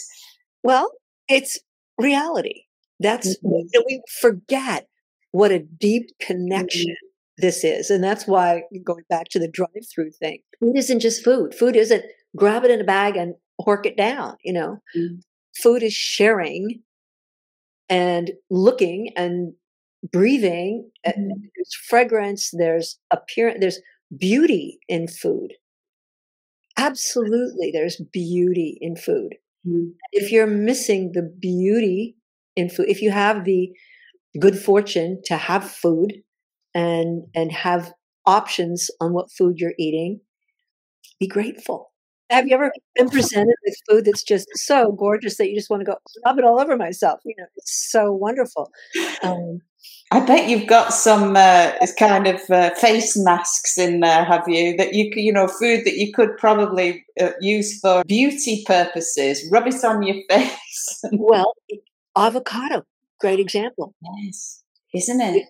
Well, 0.63 0.91
it's 1.27 1.59
reality. 1.97 2.63
That's 2.99 3.37
mm-hmm. 3.37 3.53
you 3.53 3.69
know, 3.73 3.83
we 3.85 4.01
forget 4.21 4.87
what 5.31 5.51
a 5.51 5.59
deep 5.59 6.09
connection 6.19 6.91
mm-hmm. 6.91 7.45
this 7.45 7.63
is, 7.63 7.89
and 7.89 8.03
that's 8.03 8.27
why 8.27 8.63
going 8.83 9.03
back 9.09 9.27
to 9.29 9.39
the 9.39 9.47
drive-through 9.47 10.11
thing. 10.11 10.39
Food 10.59 10.77
isn't 10.77 10.99
just 10.99 11.23
food. 11.23 11.53
Food 11.53 11.75
isn't 11.75 12.03
grab 12.35 12.63
it 12.63 12.71
in 12.71 12.81
a 12.81 12.85
bag 12.85 13.17
and 13.17 13.35
hork 13.61 13.85
it 13.85 13.97
down. 13.97 14.37
You 14.43 14.53
know, 14.53 14.77
mm-hmm. 14.95 15.15
food 15.61 15.83
is 15.83 15.93
sharing 15.93 16.81
and 17.89 18.31
looking 18.49 19.11
and 19.15 19.53
breathing. 20.11 20.89
Mm-hmm. 21.05 21.29
There's 21.55 21.75
fragrance. 21.87 22.51
There's 22.51 22.97
appearance. 23.11 23.57
There's 23.59 23.79
beauty 24.17 24.79
in 24.87 25.07
food. 25.07 25.53
Absolutely, 26.77 27.71
there's 27.73 28.01
beauty 28.13 28.77
in 28.81 28.95
food. 28.95 29.35
Mm. 29.67 29.93
If 30.11 30.31
you're 30.31 30.47
missing 30.47 31.11
the 31.13 31.23
beauty 31.23 32.15
in 32.55 32.69
food, 32.69 32.87
if 32.89 33.01
you 33.01 33.11
have 33.11 33.45
the 33.45 33.71
good 34.39 34.57
fortune 34.57 35.21
to 35.25 35.37
have 35.37 35.69
food 35.69 36.13
and 36.75 37.23
and 37.35 37.51
have 37.51 37.93
options 38.25 38.91
on 39.01 39.13
what 39.13 39.31
food 39.31 39.59
you're 39.59 39.73
eating, 39.79 40.21
be 41.19 41.27
grateful. 41.27 41.91
Have 42.29 42.47
you 42.47 42.55
ever 42.55 42.71
been 42.95 43.09
presented 43.09 43.55
with 43.65 43.75
food 43.89 44.05
that's 44.05 44.23
just 44.23 44.47
so 44.55 44.91
gorgeous 44.91 45.37
that 45.37 45.49
you 45.49 45.55
just 45.55 45.69
want 45.69 45.81
to 45.81 45.85
go 45.85 45.95
rub 46.25 46.37
it 46.37 46.43
all 46.43 46.59
over 46.59 46.75
myself? 46.75 47.21
You 47.25 47.35
know, 47.37 47.45
it's 47.55 47.89
so 47.89 48.11
wonderful. 48.11 48.69
Um, 49.23 49.61
I 50.09 50.21
bet 50.21 50.49
you've 50.49 50.67
got 50.67 50.93
some 50.93 51.35
uh, 51.35 51.73
kind 51.99 52.27
of 52.27 52.39
uh, 52.49 52.73
face 52.75 53.17
masks 53.17 53.77
in 53.77 53.99
there, 53.99 54.23
have 54.23 54.47
you? 54.47 54.77
That 54.77 54.93
you 54.93 55.11
you 55.13 55.33
know, 55.33 55.47
food 55.47 55.83
that 55.83 55.97
you 55.97 56.13
could 56.13 56.37
probably 56.37 57.05
uh, 57.19 57.31
use 57.41 57.79
for 57.81 58.03
beauty 58.05 58.63
purposes. 58.65 59.45
Rub 59.51 59.67
it 59.67 59.83
on 59.83 60.03
your 60.03 60.23
face. 60.29 61.01
well, 61.11 61.53
avocado, 62.15 62.83
great 63.19 63.39
example. 63.39 63.93
Yes, 64.23 64.63
isn't 64.93 65.19
it? 65.19 65.45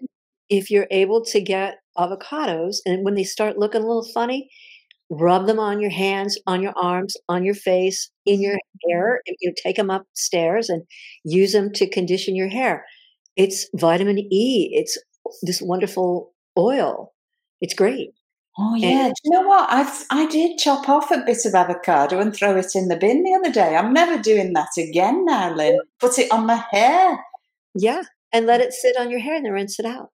If 0.49 0.71
you're 0.71 0.87
able 0.89 1.23
to 1.25 1.39
get 1.39 1.75
avocados, 1.95 2.77
and 2.85 3.05
when 3.05 3.13
they 3.13 3.25
start 3.25 3.59
looking 3.59 3.83
a 3.83 3.87
little 3.87 4.07
funny, 4.11 4.49
rub 5.11 5.45
them 5.45 5.59
on 5.59 5.79
your 5.79 5.91
hands, 5.91 6.35
on 6.47 6.63
your 6.63 6.73
arms, 6.75 7.15
on 7.29 7.45
your 7.45 7.53
face, 7.53 8.09
in 8.25 8.41
your 8.41 8.57
hair. 8.89 9.21
You 9.39 9.53
take 9.55 9.75
them 9.75 9.91
upstairs 9.91 10.67
and 10.67 10.81
use 11.23 11.53
them 11.53 11.71
to 11.73 11.87
condition 11.87 12.35
your 12.35 12.49
hair 12.49 12.85
it's 13.37 13.67
vitamin 13.75 14.19
E. 14.19 14.69
It's 14.73 14.97
this 15.41 15.61
wonderful 15.61 16.33
oil. 16.57 17.13
It's 17.61 17.73
great. 17.73 18.11
Oh 18.59 18.73
yeah, 18.75 19.05
and, 19.05 19.13
do 19.13 19.21
you 19.25 19.31
know 19.31 19.47
what? 19.47 19.69
I've 19.69 20.05
I 20.09 20.25
did 20.25 20.57
chop 20.57 20.89
off 20.89 21.11
a 21.11 21.23
bit 21.23 21.45
of 21.45 21.53
avocado 21.53 22.19
and 22.19 22.35
throw 22.35 22.57
it 22.57 22.71
in 22.73 22.87
the 22.87 22.97
bin 22.97 23.23
the 23.23 23.35
other 23.35 23.51
day. 23.51 23.75
I'm 23.75 23.93
never 23.93 24.19
doing 24.21 24.53
that 24.53 24.69
again 24.77 25.25
now, 25.25 25.53
Lynn. 25.53 25.79
Put 25.99 26.17
it 26.17 26.31
on 26.31 26.47
my 26.47 26.63
hair. 26.71 27.23
Yeah, 27.75 28.01
and 28.33 28.47
let 28.47 28.61
it 28.61 28.73
sit 28.73 28.97
on 28.97 29.11
your 29.11 29.19
hair 29.19 29.35
and 29.35 29.45
then 29.45 29.53
rinse 29.53 29.79
it 29.79 29.85
out. 29.85 30.09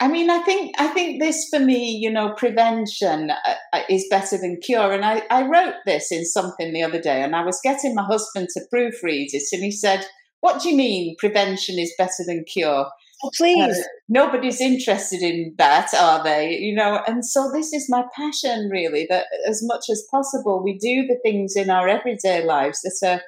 I 0.00 0.06
mean, 0.06 0.30
I 0.30 0.38
think 0.44 0.76
I 0.78 0.86
think 0.88 1.20
this 1.20 1.48
for 1.48 1.58
me, 1.58 1.90
you 1.90 2.08
know, 2.08 2.34
prevention 2.34 3.32
uh, 3.32 3.54
uh, 3.72 3.82
is 3.90 4.06
better 4.08 4.38
than 4.38 4.60
cure. 4.60 4.92
And 4.92 5.04
I, 5.04 5.22
I 5.28 5.48
wrote 5.48 5.74
this 5.84 6.12
in 6.12 6.24
something 6.24 6.72
the 6.72 6.84
other 6.84 7.00
day, 7.00 7.22
and 7.22 7.34
I 7.34 7.44
was 7.44 7.60
getting 7.64 7.96
my 7.96 8.04
husband 8.04 8.48
to 8.54 8.60
proofread 8.72 9.30
it, 9.32 9.42
and 9.52 9.64
he 9.64 9.72
said, 9.72 10.06
what 10.40 10.62
do 10.62 10.68
you 10.68 10.76
mean 10.76 11.16
prevention 11.18 11.78
is 11.78 11.92
better 11.98 12.24
than 12.26 12.44
cure? 12.44 12.86
Oh, 13.24 13.30
please. 13.36 13.76
Uh, 13.76 13.82
nobody's 14.08 14.60
interested 14.60 15.22
in 15.22 15.54
that, 15.58 15.92
are 15.92 16.22
they? 16.22 16.56
You 16.56 16.74
know, 16.74 17.02
and 17.08 17.24
so 17.24 17.50
this 17.52 17.72
is 17.72 17.88
my 17.88 18.04
passion 18.14 18.68
really 18.70 19.06
that 19.10 19.26
as 19.48 19.60
much 19.64 19.86
as 19.90 20.06
possible 20.10 20.62
we 20.62 20.78
do 20.78 21.06
the 21.06 21.18
things 21.24 21.56
in 21.56 21.68
our 21.68 21.88
everyday 21.88 22.44
lives 22.44 22.80
that 22.82 23.08
are, 23.08 23.22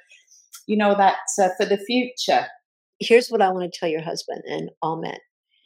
you 0.67 0.77
know, 0.77 0.95
that 0.97 1.17
uh, 1.41 1.49
for 1.57 1.67
the 1.67 1.79
future. 1.79 2.47
Here's 3.01 3.29
what 3.29 3.43
I 3.43 3.51
want 3.51 3.73
to 3.73 3.79
tell 3.79 3.89
your 3.89 4.03
husband 4.03 4.43
and 4.47 4.71
all 4.81 5.01
men 5.01 5.19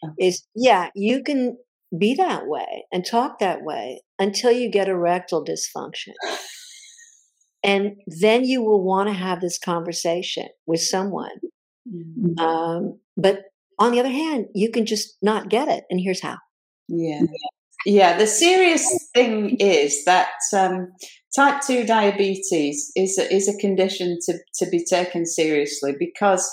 oh. 0.02 0.12
is 0.18 0.46
yeah, 0.54 0.88
you 0.94 1.22
can 1.22 1.58
be 1.96 2.14
that 2.14 2.46
way 2.46 2.86
and 2.92 3.04
talk 3.04 3.38
that 3.40 3.62
way 3.62 4.02
until 4.18 4.52
you 4.52 4.70
get 4.70 4.88
erectile 4.88 5.44
dysfunction. 5.44 6.12
And 7.64 7.96
then 8.06 8.44
you 8.44 8.62
will 8.62 8.84
want 8.84 9.08
to 9.08 9.14
have 9.14 9.40
this 9.40 9.58
conversation 9.58 10.48
with 10.66 10.80
someone. 10.80 11.40
Mm-hmm. 11.90 12.38
Um, 12.38 12.98
but 13.16 13.44
on 13.78 13.92
the 13.92 14.00
other 14.00 14.10
hand, 14.10 14.46
you 14.54 14.70
can 14.70 14.84
just 14.84 15.16
not 15.22 15.48
get 15.48 15.68
it. 15.68 15.84
And 15.88 15.98
here's 15.98 16.20
how. 16.20 16.36
Yeah. 16.88 17.22
Yeah. 17.86 18.18
The 18.18 18.26
serious 18.26 18.86
thing 19.14 19.56
is 19.56 20.04
that 20.04 20.28
um, 20.54 20.92
type 21.34 21.62
2 21.66 21.86
diabetes 21.86 22.92
is 22.94 23.18
a, 23.18 23.34
is 23.34 23.48
a 23.48 23.58
condition 23.58 24.18
to, 24.26 24.38
to 24.56 24.70
be 24.70 24.84
taken 24.84 25.24
seriously 25.24 25.94
because, 25.98 26.50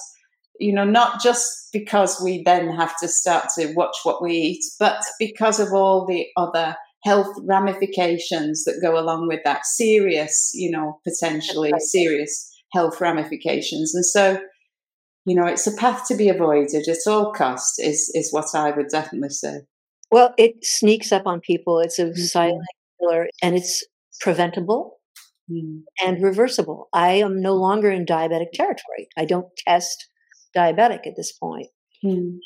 you 0.60 0.74
know, 0.74 0.86
not 0.86 1.22
just 1.22 1.70
because 1.74 2.22
we 2.24 2.42
then 2.44 2.70
have 2.70 2.94
to 3.02 3.08
start 3.10 3.48
to 3.58 3.74
watch 3.74 3.98
what 4.04 4.22
we 4.22 4.32
eat, 4.32 4.64
but 4.80 5.02
because 5.20 5.60
of 5.60 5.74
all 5.74 6.06
the 6.06 6.28
other 6.38 6.76
health 7.04 7.36
ramifications 7.44 8.64
that 8.64 8.80
go 8.82 9.00
along 9.00 9.28
with 9.28 9.40
that 9.44 9.66
serious 9.66 10.52
you 10.54 10.70
know 10.70 11.00
potentially 11.04 11.72
right. 11.72 11.82
serious 11.82 12.50
health 12.74 13.02
ramifications 13.02 13.94
and 13.96 14.06
so 14.06 14.40
you 15.26 15.36
know 15.36 15.46
it's 15.46 15.68
a 15.68 15.76
path 15.76 16.08
to 16.08 16.16
be 16.16 16.30
avoided 16.30 16.88
at 16.88 17.12
all 17.12 17.32
costs 17.34 17.80
is 17.80 18.12
is 18.14 18.32
what 18.32 18.46
i 18.54 18.72
would 18.72 18.88
definitely 18.90 19.30
say 19.30 19.60
well 20.12 20.34
it 20.38 20.64
sneaks 20.64 21.12
up 21.12 21.26
on 21.26 21.40
people 21.40 21.80
it's 21.80 22.00
a 22.00 22.06
mm-hmm. 22.06 22.22
silent 22.22 22.66
killer 23.00 23.28
and 23.42 23.56
it's 23.56 23.84
preventable 24.20 25.00
mm. 25.50 25.82
and 26.04 26.24
reversible 26.24 26.88
i 26.94 27.12
am 27.12 27.42
no 27.42 27.56
longer 27.56 27.90
in 27.90 28.06
diabetic 28.06 28.52
territory 28.54 29.08
i 29.18 29.26
don't 29.26 29.48
test 29.68 30.08
diabetic 30.56 31.08
at 31.08 31.16
this 31.16 31.32
point 31.32 31.68
mm. 32.06 32.38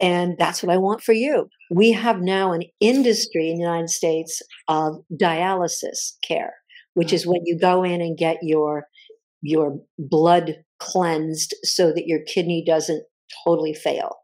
And 0.00 0.36
that's 0.38 0.62
what 0.62 0.72
I 0.72 0.78
want 0.78 1.02
for 1.02 1.12
you. 1.12 1.48
We 1.70 1.92
have 1.92 2.20
now 2.20 2.52
an 2.52 2.64
industry 2.80 3.50
in 3.50 3.56
the 3.56 3.64
United 3.64 3.90
States 3.90 4.42
of 4.68 4.96
dialysis 5.12 6.12
care, 6.26 6.54
which 6.94 7.12
is 7.12 7.22
mm-hmm. 7.22 7.30
when 7.30 7.40
you 7.44 7.58
go 7.58 7.82
in 7.82 8.00
and 8.00 8.16
get 8.16 8.38
your 8.42 8.86
your 9.42 9.78
blood 9.98 10.56
cleansed 10.78 11.54
so 11.62 11.92
that 11.92 12.06
your 12.06 12.20
kidney 12.26 12.64
doesn't 12.66 13.04
totally 13.44 13.74
fail. 13.74 14.16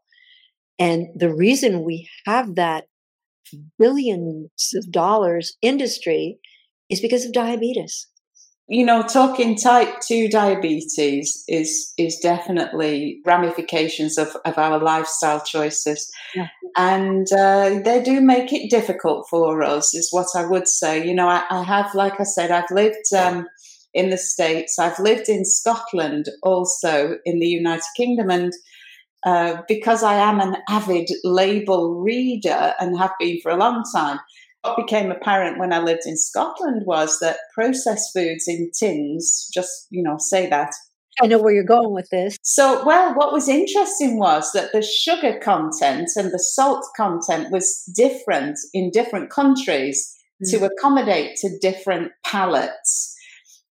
And 0.79 1.07
the 1.15 1.33
reason 1.33 1.85
we 1.85 2.09
have 2.25 2.55
that 2.55 2.85
billions 3.77 4.49
of 4.75 4.91
dollars 4.91 5.55
industry 5.61 6.39
is 6.89 6.99
because 6.99 7.25
of 7.25 7.31
diabetes 7.31 8.07
you 8.67 8.85
know, 8.85 9.03
talking 9.03 9.57
type 9.57 9.99
2 10.07 10.29
diabetes 10.29 11.43
is 11.47 11.93
is 11.97 12.17
definitely 12.19 13.21
ramifications 13.25 14.17
of, 14.17 14.35
of 14.45 14.57
our 14.57 14.79
lifestyle 14.79 15.43
choices. 15.43 16.09
Yeah. 16.33 16.47
And 16.77 17.27
uh, 17.31 17.81
they 17.83 18.01
do 18.01 18.21
make 18.21 18.53
it 18.53 18.69
difficult 18.69 19.27
for 19.29 19.61
us, 19.61 19.93
is 19.93 20.11
what 20.11 20.27
I 20.35 20.45
would 20.45 20.67
say. 20.67 21.05
You 21.05 21.13
know, 21.13 21.27
I, 21.27 21.43
I 21.49 21.63
have, 21.63 21.93
like 21.93 22.19
I 22.19 22.23
said, 22.23 22.51
I've 22.51 22.71
lived 22.71 23.13
um, 23.15 23.47
in 23.93 24.09
the 24.09 24.17
States, 24.17 24.79
I've 24.79 24.99
lived 24.99 25.29
in 25.29 25.45
Scotland, 25.45 26.29
also 26.41 27.17
in 27.25 27.39
the 27.39 27.47
United 27.47 27.85
Kingdom. 27.95 28.31
And 28.31 28.53
uh, 29.25 29.61
because 29.67 30.03
I 30.03 30.15
am 30.15 30.39
an 30.39 30.57
avid 30.69 31.09
label 31.23 32.01
reader 32.01 32.73
and 32.79 32.97
have 32.97 33.11
been 33.19 33.39
for 33.41 33.51
a 33.51 33.57
long 33.57 33.83
time, 33.93 34.19
what 34.63 34.77
became 34.77 35.11
apparent 35.11 35.59
when 35.59 35.73
I 35.73 35.79
lived 35.79 36.03
in 36.05 36.17
Scotland 36.17 36.83
was 36.85 37.19
that 37.19 37.37
processed 37.53 38.11
foods 38.13 38.45
in 38.47 38.71
tins, 38.77 39.49
just, 39.53 39.87
you 39.89 40.01
know, 40.01 40.17
say 40.17 40.49
that. 40.49 40.71
I 41.21 41.27
know 41.27 41.37
where 41.37 41.53
you're 41.53 41.63
going 41.63 41.93
with 41.93 42.09
this. 42.09 42.37
So, 42.41 42.83
well, 42.85 43.13
what 43.13 43.33
was 43.33 43.47
interesting 43.47 44.17
was 44.17 44.51
that 44.53 44.71
the 44.71 44.81
sugar 44.81 45.37
content 45.39 46.09
and 46.15 46.31
the 46.31 46.39
salt 46.39 46.85
content 46.97 47.51
was 47.51 47.83
different 47.95 48.57
in 48.73 48.89
different 48.89 49.29
countries 49.29 50.11
mm. 50.43 50.49
to 50.51 50.65
accommodate 50.65 51.35
to 51.37 51.59
different 51.59 52.11
palates. 52.25 53.15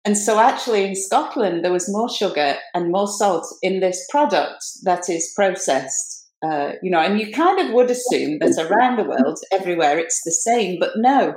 And 0.05 0.17
so, 0.17 0.39
actually, 0.39 0.85
in 0.85 0.95
Scotland, 0.95 1.65
there 1.65 1.73
was 1.73 1.93
more 1.93 2.09
sugar 2.09 2.57
and 2.75 2.93
more 2.93 3.09
salt 3.09 3.45
in 3.61 3.81
this 3.81 4.07
product 4.09 4.65
that 4.85 5.11
is 5.11 5.33
processed 5.35 6.16
uh, 6.47 6.73
you 6.83 6.91
know, 6.91 7.01
and 7.01 7.19
you 7.19 7.33
kind 7.33 7.59
of 7.61 7.73
would 7.73 7.91
assume 7.91 8.39
that 8.39 8.59
around 8.59 8.97
the 8.97 9.05
world, 9.05 9.39
everywhere, 9.53 9.99
it's 9.99 10.23
the 10.25 10.33
same, 10.33 10.79
but 10.79 10.91
no, 10.97 11.35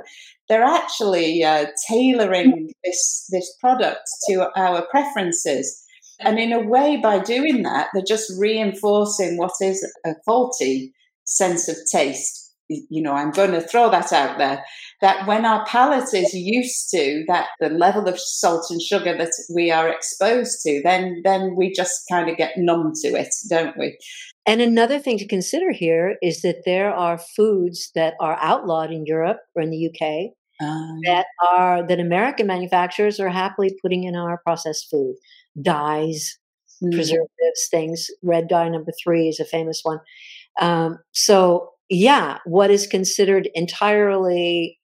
they're 0.48 0.62
actually 0.62 1.42
uh, 1.42 1.66
tailoring 1.88 2.70
this 2.84 3.26
this 3.30 3.54
product 3.60 4.02
to 4.28 4.48
our 4.56 4.86
preferences, 4.90 5.82
and 6.20 6.38
in 6.38 6.52
a 6.52 6.60
way, 6.60 6.98
by 7.02 7.18
doing 7.18 7.62
that, 7.62 7.88
they're 7.92 8.02
just 8.06 8.32
reinforcing 8.38 9.36
what 9.36 9.52
is 9.60 9.86
a 10.04 10.14
faulty 10.24 10.92
sense 11.24 11.68
of 11.68 11.76
taste. 11.90 12.49
You 12.70 13.02
know, 13.02 13.14
I'm 13.14 13.32
going 13.32 13.50
to 13.50 13.60
throw 13.60 13.90
that 13.90 14.12
out 14.12 14.38
there. 14.38 14.64
That 15.00 15.26
when 15.26 15.44
our 15.44 15.64
palate 15.66 16.14
is 16.14 16.32
used 16.32 16.88
to 16.90 17.24
that, 17.26 17.48
the 17.58 17.68
level 17.68 18.06
of 18.08 18.18
salt 18.18 18.66
and 18.70 18.80
sugar 18.80 19.16
that 19.18 19.32
we 19.52 19.70
are 19.70 19.88
exposed 19.88 20.60
to, 20.62 20.80
then 20.84 21.22
then 21.24 21.56
we 21.56 21.72
just 21.72 22.02
kind 22.08 22.30
of 22.30 22.36
get 22.36 22.56
numb 22.56 22.92
to 23.02 23.08
it, 23.08 23.34
don't 23.48 23.76
we? 23.76 23.98
And 24.46 24.60
another 24.60 24.98
thing 24.98 25.18
to 25.18 25.26
consider 25.26 25.72
here 25.72 26.16
is 26.22 26.42
that 26.42 26.62
there 26.64 26.94
are 26.94 27.18
foods 27.18 27.90
that 27.94 28.14
are 28.20 28.38
outlawed 28.40 28.90
in 28.90 29.04
Europe 29.04 29.38
or 29.54 29.62
in 29.62 29.70
the 29.70 29.88
UK 29.88 30.32
um, 30.60 30.98
that 31.04 31.26
are 31.52 31.86
that 31.86 32.00
American 32.00 32.46
manufacturers 32.46 33.18
are 33.18 33.28
happily 33.28 33.76
putting 33.82 34.04
in 34.04 34.14
our 34.14 34.38
processed 34.44 34.88
food. 34.90 35.14
Dyes, 35.60 36.38
mm-hmm. 36.82 36.94
preservatives, 36.94 37.68
things. 37.70 38.06
Red 38.22 38.48
dye 38.48 38.68
number 38.68 38.92
three 39.02 39.28
is 39.28 39.40
a 39.40 39.44
famous 39.44 39.80
one. 39.82 40.00
Um, 40.60 40.98
so 41.12 41.70
yeah, 41.90 42.38
what 42.46 42.70
is 42.70 42.86
considered 42.86 43.50
entirely 43.54 44.78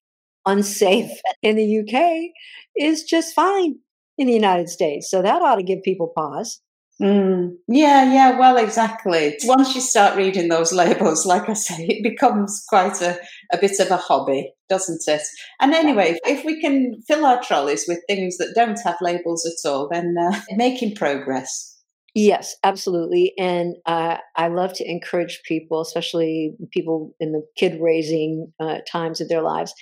unsafe 0.45 1.11
in 1.43 1.57
the 1.57 1.81
UK 1.81 2.31
is 2.77 3.05
just 3.05 3.35
fine 3.35 3.77
in 4.19 4.27
the 4.27 4.35
United 4.35 4.69
States. 4.69 5.11
So 5.11 5.23
that 5.23 5.43
ought 5.43 5.57
to 5.57 5.63
give 5.63 5.83
people 5.83 6.13
pause. 6.15 6.61
Mm, 7.01 7.57
yeah, 7.69 8.11
yeah, 8.11 8.39
well, 8.39 8.57
exactly. 8.57 9.37
Once 9.45 9.75
you 9.75 9.83
start 9.83 10.17
reading 10.17 10.49
those 10.49 10.73
labels, 10.73 11.27
like 11.27 11.49
I 11.49 11.53
say, 11.53 11.85
it 11.85 12.03
becomes 12.03 12.65
quite 12.69 13.03
a, 13.03 13.19
a 13.53 13.59
bit 13.59 13.79
of 13.81 13.91
a 13.91 13.99
hobby, 13.99 14.51
doesn't 14.71 15.03
it? 15.07 15.21
And 15.61 15.75
anyway, 15.75 16.19
if 16.25 16.45
we 16.45 16.59
can 16.61 17.03
fill 17.07 17.27
our 17.27 17.43
trolleys 17.43 17.85
with 17.87 18.01
things 18.09 18.39
that 18.39 18.55
don't 18.55 18.81
have 18.83 18.97
labels 19.03 19.45
at 19.45 19.69
all, 19.69 19.91
then 19.93 20.17
uh, 20.19 20.41
making 20.53 20.95
progress. 20.95 21.76
Yes, 22.17 22.57
absolutely. 22.65 23.35
And 23.39 23.77
uh, 23.85 24.19
I 24.37 24.49
love 24.49 24.73
to 24.75 24.91
encourage 24.91 25.43
people, 25.45 25.83
especially 25.83 26.55
people 26.73 27.15
in 27.21 27.33
the 27.33 27.43
kid 27.59 27.79
raising 27.81 28.53
uh, 28.59 28.79
times 28.91 29.21
of 29.21 29.29
their 29.29 29.43
lives, 29.43 29.75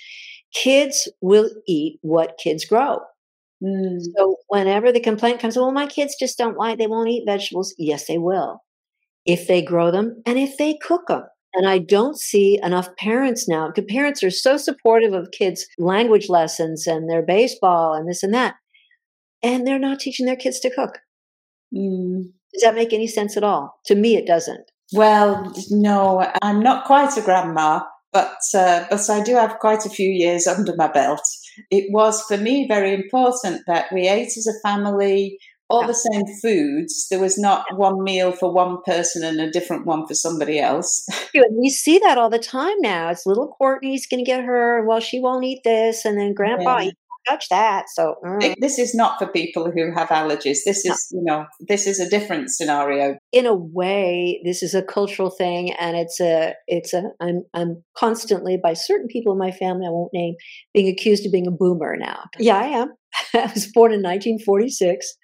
kids 0.53 1.09
will 1.21 1.49
eat 1.67 1.99
what 2.01 2.37
kids 2.43 2.65
grow. 2.65 2.99
Mm. 3.63 3.99
So 4.17 4.37
whenever 4.49 4.91
the 4.91 5.01
complaint 5.01 5.39
comes, 5.41 5.57
well, 5.57 5.71
my 5.71 5.87
kids 5.87 6.15
just 6.19 6.37
don't 6.37 6.57
like, 6.57 6.79
they 6.79 6.87
won't 6.87 7.09
eat 7.09 7.25
vegetables. 7.27 7.75
Yes, 7.77 8.07
they 8.07 8.17
will. 8.17 8.59
If 9.25 9.47
they 9.47 9.61
grow 9.61 9.91
them 9.91 10.23
and 10.25 10.39
if 10.39 10.57
they 10.57 10.77
cook 10.81 11.07
them. 11.07 11.23
And 11.55 11.67
I 11.69 11.79
don't 11.79 12.19
see 12.19 12.59
enough 12.63 12.95
parents 12.97 13.47
now 13.47 13.67
because 13.69 13.85
parents 13.91 14.23
are 14.23 14.31
so 14.31 14.57
supportive 14.57 15.13
of 15.13 15.31
kids' 15.31 15.67
language 15.79 16.29
lessons 16.29 16.87
and 16.87 17.09
their 17.09 17.23
baseball 17.23 17.93
and 17.93 18.09
this 18.09 18.23
and 18.23 18.33
that. 18.33 18.55
And 19.43 19.67
they're 19.67 19.79
not 19.79 19.99
teaching 19.99 20.25
their 20.27 20.35
kids 20.37 20.59
to 20.61 20.69
cook. 20.73 20.99
Mm. 21.73 22.23
Does 22.53 22.61
that 22.63 22.75
make 22.75 22.93
any 22.93 23.07
sense 23.07 23.35
at 23.37 23.43
all? 23.43 23.79
To 23.87 23.95
me, 23.95 24.15
it 24.15 24.25
doesn't. 24.25 24.71
Well, 24.93 25.53
no, 25.71 26.25
I'm 26.41 26.59
not 26.61 26.85
quite 26.85 27.17
a 27.17 27.21
grandma, 27.21 27.81
but 28.13 28.37
uh, 28.53 28.85
but 28.89 29.09
I 29.09 29.21
do 29.23 29.35
have 29.35 29.59
quite 29.59 29.85
a 29.85 29.89
few 29.89 30.09
years 30.09 30.47
under 30.47 30.75
my 30.75 30.87
belt. 30.87 31.21
It 31.71 31.91
was 31.91 32.21
for 32.23 32.37
me 32.37 32.67
very 32.67 32.93
important 32.93 33.61
that 33.67 33.91
we 33.91 34.07
ate 34.07 34.37
as 34.37 34.47
a 34.47 34.67
family 34.67 35.37
all 35.69 35.81
Yeah. 35.81 35.87
the 35.87 35.93
same 35.95 36.23
foods. 36.41 37.07
There 37.09 37.19
was 37.19 37.37
not 37.37 37.65
one 37.75 38.03
meal 38.03 38.31
for 38.31 38.53
one 38.53 38.77
person 38.85 39.23
and 39.23 39.39
a 39.39 39.49
different 39.49 39.85
one 39.87 40.05
for 40.05 40.13
somebody 40.13 40.59
else. 40.59 41.05
And 41.33 41.57
we 41.59 41.69
see 41.69 41.99
that 41.99 42.17
all 42.17 42.29
the 42.29 42.39
time 42.39 42.77
now. 42.79 43.09
It's 43.09 43.25
little 43.25 43.47
Courtney's 43.47 44.07
going 44.07 44.23
to 44.23 44.31
get 44.31 44.43
her. 44.45 44.85
Well, 44.87 44.99
she 45.01 45.19
won't 45.19 45.43
eat 45.43 45.61
this, 45.63 46.05
and 46.05 46.17
then 46.17 46.33
Grandpa, 46.33 46.77
Yeah. 46.79 46.91
Touch 47.27 47.49
that. 47.49 47.85
So 47.93 48.15
mm. 48.25 48.55
This 48.59 48.79
is 48.79 48.93
not 48.95 49.19
for 49.19 49.27
people 49.27 49.71
who 49.71 49.91
have 49.93 50.09
allergies. 50.09 50.59
This 50.65 50.85
is, 50.85 51.07
you 51.11 51.23
know, 51.23 51.45
this 51.59 51.87
is 51.87 51.99
a 51.99 52.09
different 52.09 52.49
scenario. 52.49 53.17
in 53.31 53.45
a 53.45 53.55
way, 53.55 54.41
this 54.45 54.63
is 54.63 54.73
a 54.73 54.83
cultural 54.83 55.29
thing, 55.29 55.73
and 55.73 55.97
it's 55.97 56.19
a 56.19 56.53
it's 56.67 56.93
a. 56.93 57.03
I'm 57.21 57.43
I'm 57.53 57.83
constantly 57.97 58.57
by 58.61 58.73
certain 58.73 59.07
people 59.07 59.33
in 59.33 59.39
my 59.39 59.51
family 59.51 59.85
I 59.87 59.91
won't 59.91 60.13
name 60.13 60.35
being 60.73 60.87
accused 60.87 61.25
of 61.25 61.31
being 61.31 61.47
a 61.47 61.51
boomer 61.51 61.95
now. 61.97 62.23
Yeah, 62.39 62.57
I 62.57 62.65
am. 62.65 62.93
I 63.33 63.51
was 63.53 63.67
born 63.73 63.93
in 63.93 64.01
1946, 64.01 65.15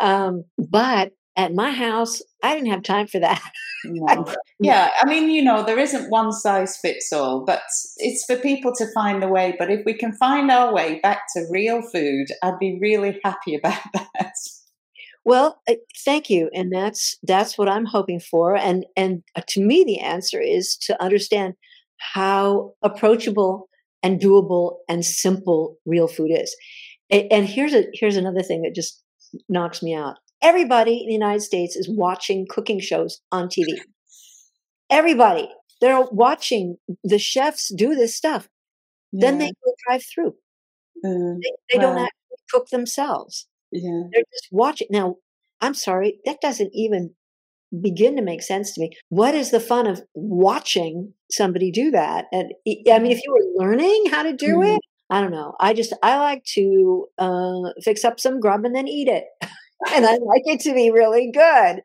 um, 0.00 0.44
but 0.58 1.12
at 1.38 1.54
my 1.54 1.70
house, 1.70 2.20
I 2.42 2.54
didn't 2.54 2.72
have 2.72 2.82
time 2.82 3.06
for 3.06 3.20
that. 3.20 3.40
No. 3.84 4.26
Yeah, 4.60 4.90
I 5.00 5.06
mean, 5.06 5.30
you 5.30 5.40
know, 5.40 5.62
there 5.62 5.78
isn't 5.78 6.10
one 6.10 6.32
size 6.32 6.76
fits 6.78 7.12
all, 7.12 7.44
but 7.44 7.62
it's 7.98 8.24
for 8.24 8.34
people 8.34 8.72
to 8.74 8.92
find 8.92 9.22
the 9.22 9.28
way. 9.28 9.54
But 9.56 9.70
if 9.70 9.82
we 9.86 9.94
can 9.94 10.12
find 10.14 10.50
our 10.50 10.74
way 10.74 10.98
back 11.00 11.20
to 11.36 11.46
real 11.48 11.80
food, 11.80 12.26
I'd 12.42 12.58
be 12.58 12.76
really 12.82 13.20
happy 13.22 13.54
about 13.54 13.78
that. 13.94 14.32
Well, 15.24 15.60
uh, 15.68 15.74
thank 16.04 16.28
you, 16.28 16.50
and 16.52 16.72
that's 16.72 17.18
that's 17.22 17.56
what 17.56 17.68
I'm 17.68 17.84
hoping 17.84 18.18
for. 18.18 18.56
And 18.56 18.84
and 18.96 19.22
uh, 19.36 19.42
to 19.46 19.64
me, 19.64 19.84
the 19.84 20.00
answer 20.00 20.40
is 20.40 20.76
to 20.86 21.00
understand 21.00 21.54
how 21.98 22.72
approachable 22.82 23.68
and 24.02 24.20
doable 24.20 24.78
and 24.88 25.04
simple 25.04 25.76
real 25.86 26.08
food 26.08 26.32
is. 26.32 26.56
And 27.10 27.46
here's 27.46 27.74
a 27.74 27.84
here's 27.92 28.16
another 28.16 28.42
thing 28.42 28.62
that 28.62 28.74
just 28.74 29.00
knocks 29.48 29.84
me 29.84 29.94
out. 29.94 30.16
Everybody 30.42 31.00
in 31.00 31.06
the 31.08 31.12
United 31.14 31.42
States 31.42 31.76
is 31.76 31.88
watching 31.88 32.46
cooking 32.48 32.80
shows 32.80 33.20
on 33.32 33.48
TV. 33.48 33.78
Everybody, 34.90 35.48
they're 35.80 36.00
watching 36.10 36.76
the 37.04 37.18
chefs 37.18 37.72
do 37.74 37.94
this 37.94 38.14
stuff. 38.16 38.48
Then 39.12 39.38
they 39.38 39.46
go 39.64 39.72
drive 39.86 40.04
through. 40.04 40.34
Mm, 41.04 41.36
They, 41.42 41.50
they 41.76 41.78
don't 41.80 41.98
actually 41.98 42.38
cook 42.52 42.68
themselves. 42.68 43.46
yeah. 43.72 44.02
They're 44.12 44.22
just 44.32 44.48
watching. 44.50 44.88
Now, 44.90 45.16
I'm 45.60 45.74
sorry, 45.74 46.20
that 46.24 46.40
doesn't 46.40 46.70
even 46.74 47.10
begin 47.82 48.16
to 48.16 48.22
make 48.22 48.42
sense 48.42 48.72
to 48.74 48.80
me. 48.80 48.90
What 49.10 49.34
is 49.34 49.50
the 49.50 49.60
fun 49.60 49.86
of 49.86 50.02
watching 50.14 51.14
somebody 51.30 51.70
do 51.70 51.90
that? 51.92 52.26
And 52.32 52.52
I 52.90 52.98
mean, 52.98 53.12
if 53.12 53.20
you 53.24 53.32
were 53.32 53.66
learning 53.66 54.06
how 54.10 54.22
to 54.22 54.32
do 54.32 54.58
Mhm. 54.58 54.76
it, 54.76 54.80
I 55.10 55.20
don't 55.20 55.32
know. 55.32 55.54
I 55.60 55.74
just 55.74 55.92
I 56.02 56.18
like 56.18 56.44
to 56.54 57.08
uh, 57.18 57.72
fix 57.82 58.04
up 58.04 58.20
some 58.20 58.40
grub 58.40 58.64
and 58.64 58.74
then 58.74 58.88
eat 58.88 59.08
it, 59.08 59.24
and 59.94 60.06
I 60.06 60.12
like 60.12 60.42
it 60.46 60.60
to 60.60 60.74
be 60.74 60.90
really 60.90 61.30
good. 61.32 61.82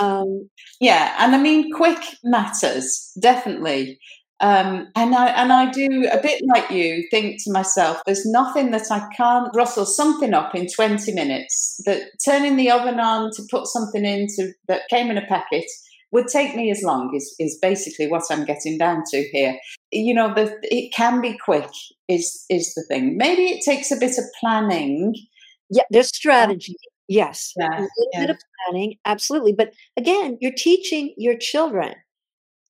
Um, 0.00 0.48
Yeah, 0.80 1.14
and 1.18 1.34
I 1.34 1.38
mean, 1.38 1.72
quick 1.72 1.98
matters 2.22 3.12
definitely. 3.20 3.98
Um, 4.40 4.88
and 4.96 5.14
I 5.14 5.28
and 5.28 5.52
I 5.52 5.70
do 5.70 6.08
a 6.12 6.20
bit 6.20 6.42
like 6.54 6.70
you 6.70 7.06
think 7.10 7.42
to 7.44 7.52
myself, 7.52 8.00
there's 8.04 8.26
nothing 8.26 8.72
that 8.72 8.90
I 8.90 9.08
can't 9.16 9.48
rustle 9.54 9.86
something 9.86 10.34
up 10.34 10.54
in 10.54 10.66
20 10.66 11.12
minutes. 11.12 11.80
That 11.86 12.02
turning 12.24 12.56
the 12.56 12.70
oven 12.70 13.00
on 13.00 13.30
to 13.36 13.42
put 13.50 13.66
something 13.66 14.04
into 14.04 14.52
that 14.68 14.82
came 14.90 15.10
in 15.10 15.18
a 15.18 15.26
packet 15.26 15.64
would 16.10 16.26
take 16.28 16.54
me 16.56 16.70
as 16.70 16.82
long. 16.82 17.14
Is 17.14 17.34
is 17.38 17.58
basically 17.62 18.08
what 18.08 18.24
I'm 18.28 18.44
getting 18.44 18.76
down 18.76 19.04
to 19.12 19.22
here. 19.32 19.56
You 19.92 20.12
know, 20.12 20.34
the, 20.34 20.58
it 20.62 20.92
can 20.92 21.20
be 21.20 21.38
quick. 21.38 21.70
Is 22.08 22.44
is 22.50 22.74
the 22.74 22.84
thing. 22.88 23.16
Maybe 23.16 23.44
it 23.44 23.64
takes 23.64 23.92
a 23.92 23.96
bit 23.96 24.18
of 24.18 24.24
planning. 24.40 25.14
yeah, 25.70 25.84
there's 25.90 26.08
strategy. 26.08 26.76
Yes, 27.08 27.52
a 27.60 27.64
little 27.64 27.88
yeah. 28.12 28.20
bit 28.20 28.30
of 28.30 28.38
planning, 28.66 28.96
absolutely. 29.04 29.52
But 29.52 29.72
again, 29.96 30.38
you're 30.40 30.52
teaching 30.56 31.14
your 31.18 31.36
children 31.36 31.94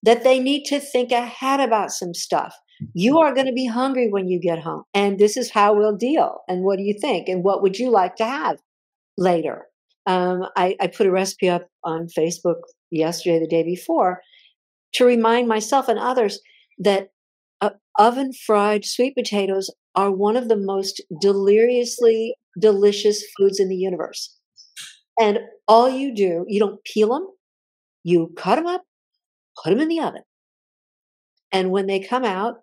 that 0.03 0.25
they 0.25 0.39
need 0.41 0.65
to 0.65 0.81
think 0.81 1.13
ahead 1.13 1.61
about 1.61 1.93
some 1.93 2.15
stuff. 2.15 2.55
You 2.93 3.21
are 3.21 3.33
going 3.33 3.47
to 3.47 3.53
be 3.53 3.67
hungry 3.67 4.09
when 4.11 4.29
you 4.29 4.41
get 4.41 4.59
home, 4.59 4.83
and 4.93 5.19
this 5.19 5.37
is 5.37 5.51
how 5.51 5.75
we'll 5.75 5.97
deal. 5.97 6.41
And 6.49 6.65
what 6.65 6.77
do 6.77 6.83
you 6.83 6.95
think? 7.01 7.29
And 7.29 7.45
what 7.45 7.63
would 7.63 7.79
you 7.79 7.91
like 7.91 8.17
to 8.17 8.25
have 8.25 8.59
later? 9.17 9.67
Um, 10.07 10.47
I, 10.57 10.77
I 10.81 10.89
put 10.89 11.07
a 11.07 11.11
recipe 11.11 11.49
up 11.49 11.69
on 11.85 12.09
Facebook 12.09 12.57
yesterday, 12.91 13.39
the 13.39 13.49
day 13.49 13.63
before, 13.63 14.21
to 14.95 15.05
remind 15.05 15.49
myself 15.49 15.89
and 15.89 15.99
others 15.99 16.41
that 16.79 17.09
uh, 17.61 17.71
oven 17.99 18.33
fried 18.33 18.85
sweet 18.85 19.15
potatoes 19.15 19.71
are 19.95 20.11
one 20.11 20.37
of 20.37 20.49
the 20.49 20.57
most 20.57 21.01
deliriously 21.21 22.35
delicious 22.59 23.25
foods 23.37 23.61
in 23.61 23.69
the 23.69 23.77
universe. 23.77 24.37
And 25.19 25.41
all 25.69 25.89
you 25.89 26.15
do, 26.15 26.45
you 26.49 26.59
don't 26.61 26.83
peel 26.85 27.09
them, 27.09 27.29
you 28.03 28.33
cut 28.37 28.57
them 28.57 28.67
up, 28.67 28.83
put 29.63 29.71
them 29.71 29.81
in 29.81 29.89
the 29.89 30.01
oven. 30.01 30.23
And 31.53 31.71
when 31.71 31.87
they 31.87 32.01
come 32.01 32.25
out 32.25 32.57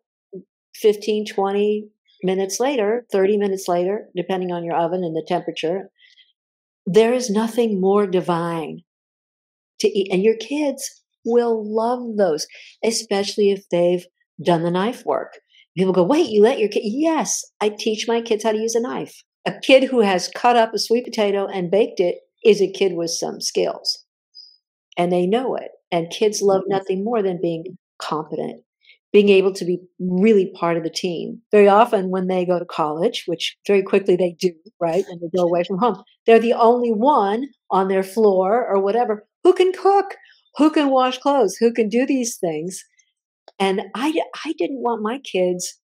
15, 0.76 1.26
20 1.26 1.88
minutes 2.24 2.60
later, 2.60 3.06
30 3.12 3.38
minutes 3.38 3.68
later, 3.68 4.08
depending 4.16 4.52
on 4.52 4.64
your 4.64 4.76
oven 4.76 5.04
and 5.04 5.16
the 5.16 5.26
temperature, 5.28 5.90
there 6.86 7.14
is 7.14 7.30
nothing 7.30 7.80
more 7.80 8.06
divine 8.06 8.82
to 9.80 9.88
eat. 9.88 10.12
And 10.12 10.24
your 10.24 10.36
kids 10.36 11.04
will 11.26 11.64
love 11.64 12.18
those, 12.18 12.48
especially 12.84 13.52
if 13.52 13.68
they've 13.70 14.06
done 14.44 14.64
the 14.64 14.72
knife 14.72 15.06
work. 15.06 15.40
People 15.78 15.94
go, 15.94 16.04
wait, 16.04 16.30
you 16.30 16.42
let 16.42 16.60
your 16.60 16.70
kid? 16.70 16.82
Yes, 16.84 17.46
I 17.62 17.70
teach 17.70 18.08
my 18.08 18.22
kids 18.22 18.44
how 18.44 18.52
to 18.52 18.58
use 18.58 18.76
a 18.76 18.82
knife. 18.82 19.24
A 19.46 19.54
kid 19.62 19.86
who 19.86 20.02
has 20.02 20.30
cut 20.36 20.56
up 20.56 20.74
a 20.74 20.80
sweet 20.80 21.06
potato 21.06 21.48
and 21.48 21.72
baked 21.72 22.00
it 22.00 22.20
is 22.44 22.62
a 22.62 22.72
kid 22.72 22.94
with 22.94 23.10
some 23.10 23.42
skills. 23.42 24.06
And 24.98 25.12
they 25.12 25.26
know 25.26 25.56
it. 25.56 25.72
And 25.92 26.12
kids 26.12 26.42
love 26.42 26.62
mm-hmm. 26.62 26.72
nothing 26.72 27.04
more 27.04 27.24
than 27.24 27.40
being 27.42 27.78
competent, 28.00 28.62
being 29.12 29.30
able 29.30 29.54
to 29.54 29.66
be 29.66 29.80
really 30.00 30.52
part 30.56 30.78
of 30.78 30.84
the 30.84 30.90
team. 30.90 31.42
Very 31.52 31.68
often, 31.68 32.10
when 32.10 32.28
they 32.28 32.46
go 32.46 32.60
to 32.60 32.66
college, 32.66 33.24
which 33.26 33.58
very 33.66 33.84
quickly 33.84 34.16
they 34.16 34.36
do, 34.40 34.52
right? 34.80 35.06
When 35.08 35.20
they 35.22 35.38
go 35.38 35.44
away 35.44 35.64
from 35.64 35.80
home, 35.80 36.04
they're 36.26 36.40
the 36.40 36.54
only 36.54 36.92
one 36.92 37.48
on 37.70 37.88
their 37.88 38.04
floor 38.04 38.68
or 38.68 38.82
whatever 38.82 39.28
who 39.44 39.54
can 39.54 39.72
cook, 39.74 40.16
who 40.58 40.70
can 40.70 40.90
wash 40.90 41.18
clothes, 41.18 41.56
who 41.60 41.74
can 41.74 41.90
do 41.90 42.06
these 42.06 42.38
things. 42.38 42.84
And 43.60 43.82
I, 43.96 44.14
I 44.46 44.54
didn't 44.58 44.82
want 44.82 45.02
my 45.02 45.20
kids 45.20 45.80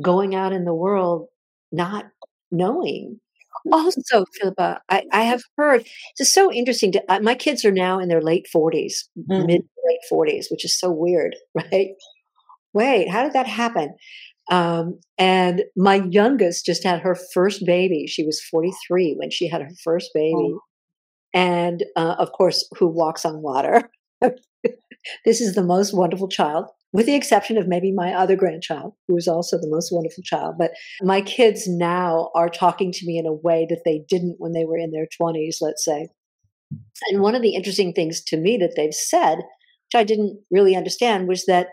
going 0.00 0.34
out 0.34 0.52
in 0.52 0.64
the 0.64 0.74
world 0.74 1.28
not 1.70 2.06
knowing. 2.50 3.20
Also, 3.72 4.24
Philippa, 4.40 4.80
I, 4.88 5.04
I 5.12 5.22
have 5.24 5.42
heard 5.56 5.86
it's 6.18 6.32
so 6.32 6.52
interesting. 6.52 6.92
To, 6.92 7.02
uh, 7.12 7.20
my 7.20 7.34
kids 7.34 7.64
are 7.64 7.72
now 7.72 7.98
in 7.98 8.08
their 8.08 8.22
late 8.22 8.46
40s, 8.54 9.08
Mm. 9.30 9.46
mid 9.46 9.60
to 9.62 9.68
late 9.88 10.00
40s, 10.10 10.46
which 10.50 10.64
is 10.64 10.78
so 10.78 10.90
weird, 10.90 11.34
right? 11.54 11.88
Wait, 12.74 13.08
how 13.08 13.22
did 13.24 13.32
that 13.34 13.46
happen? 13.46 13.94
Um, 14.50 15.00
and 15.18 15.64
my 15.76 15.96
youngest 16.10 16.64
just 16.66 16.84
had 16.84 17.00
her 17.00 17.16
first 17.34 17.64
baby. 17.66 18.06
She 18.06 18.24
was 18.24 18.40
43 18.42 19.14
when 19.18 19.30
she 19.30 19.48
had 19.48 19.62
her 19.62 19.70
first 19.84 20.10
baby. 20.14 20.32
Oh. 20.34 20.60
And 21.34 21.84
uh, 21.96 22.16
of 22.18 22.32
course, 22.32 22.68
who 22.78 22.88
walks 22.88 23.24
on 23.24 23.42
water? 23.42 23.90
this 25.24 25.40
is 25.40 25.54
the 25.54 25.62
most 25.62 25.94
wonderful 25.94 26.28
child, 26.28 26.66
with 26.92 27.06
the 27.06 27.14
exception 27.14 27.58
of 27.58 27.68
maybe 27.68 27.92
my 27.92 28.12
other 28.12 28.36
grandchild, 28.36 28.94
who 29.06 29.16
is 29.16 29.28
also 29.28 29.58
the 29.58 29.68
most 29.68 29.92
wonderful 29.92 30.22
child. 30.22 30.54
But 30.58 30.72
my 31.02 31.20
kids 31.20 31.68
now 31.68 32.30
are 32.34 32.48
talking 32.48 32.92
to 32.92 33.06
me 33.06 33.18
in 33.18 33.26
a 33.26 33.32
way 33.32 33.66
that 33.68 33.82
they 33.84 34.02
didn't 34.08 34.36
when 34.38 34.52
they 34.52 34.64
were 34.64 34.78
in 34.78 34.90
their 34.90 35.06
20s, 35.20 35.56
let's 35.60 35.84
say. 35.84 36.08
And 37.10 37.20
one 37.20 37.34
of 37.34 37.42
the 37.42 37.54
interesting 37.54 37.92
things 37.92 38.22
to 38.24 38.36
me 38.36 38.56
that 38.58 38.74
they've 38.76 38.94
said, 38.94 39.36
which 39.36 39.94
I 39.94 40.04
didn't 40.04 40.40
really 40.50 40.74
understand, 40.76 41.28
was 41.28 41.44
that 41.46 41.68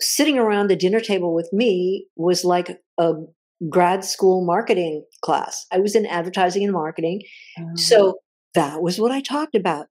sitting 0.00 0.38
around 0.38 0.68
the 0.68 0.76
dinner 0.76 1.00
table 1.00 1.34
with 1.34 1.48
me 1.52 2.06
was 2.16 2.44
like 2.44 2.80
a 2.98 3.12
grad 3.68 4.04
school 4.04 4.44
marketing 4.44 5.04
class. 5.22 5.66
I 5.72 5.78
was 5.78 5.94
in 5.94 6.06
advertising 6.06 6.64
and 6.64 6.72
marketing. 6.72 7.22
Um, 7.58 7.76
So 7.76 8.18
that 8.54 8.82
was 8.82 8.98
what 8.98 9.12
I 9.12 9.20
talked 9.20 9.54
about. 9.54 9.86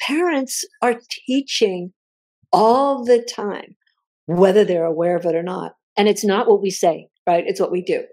Parents 0.00 0.64
are 0.82 1.00
teaching 1.26 1.92
all 2.52 3.04
the 3.04 3.22
time, 3.22 3.76
whether 4.36 4.64
they're 4.64 4.84
aware 4.84 5.16
of 5.16 5.26
it 5.26 5.34
or 5.34 5.42
not. 5.42 5.74
And 5.96 6.08
it's 6.08 6.24
not 6.24 6.48
what 6.48 6.62
we 6.62 6.70
say. 6.70 7.08
right? 7.26 7.44
It's 7.46 7.60
what 7.60 7.72
we 7.72 7.82
do. 7.82 8.04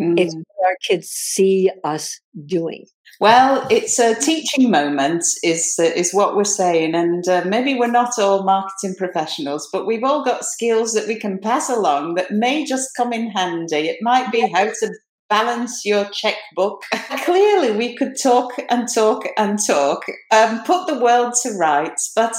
Mm. 0.00 0.18
It's 0.18 0.34
what 0.34 0.68
our 0.68 0.76
kids 0.86 1.08
see 1.08 1.70
us 1.84 2.20
doing. 2.46 2.86
Well, 3.20 3.66
it's 3.70 3.98
a 3.98 4.14
teaching 4.14 4.70
moment, 4.70 5.24
is 5.42 5.78
is 5.78 6.14
what 6.14 6.36
we're 6.36 6.44
saying, 6.44 6.94
and 6.94 7.28
uh, 7.28 7.42
maybe 7.44 7.74
we're 7.74 7.90
not 7.90 8.18
all 8.18 8.44
marketing 8.44 8.94
professionals, 8.96 9.68
but 9.70 9.86
we've 9.86 10.04
all 10.04 10.24
got 10.24 10.44
skills 10.44 10.94
that 10.94 11.06
we 11.06 11.16
can 11.16 11.38
pass 11.38 11.68
along 11.68 12.14
that 12.14 12.30
may 12.30 12.64
just 12.64 12.88
come 12.96 13.12
in 13.12 13.30
handy. 13.30 13.88
It 13.88 13.98
might 14.00 14.32
be 14.32 14.48
how 14.50 14.64
to 14.64 14.94
balance 15.28 15.84
your 15.84 16.06
checkbook. 16.06 16.82
Clearly, 17.24 17.72
we 17.72 17.94
could 17.94 18.14
talk 18.20 18.52
and 18.70 18.88
talk 18.92 19.26
and 19.36 19.58
talk, 19.64 20.04
um, 20.32 20.62
put 20.64 20.86
the 20.86 20.98
world 20.98 21.34
to 21.42 21.52
rights, 21.58 22.12
but 22.16 22.34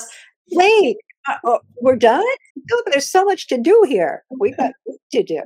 wait, 0.52 0.98
oh, 1.44 1.60
we're 1.82 1.96
done. 1.96 2.24
No, 2.56 2.84
there's 2.92 3.10
so 3.10 3.24
much 3.26 3.48
to 3.48 3.58
do 3.58 3.86
here. 3.88 4.24
We've 4.40 4.58
got 4.58 4.72
to 5.12 5.24
do. 5.24 5.42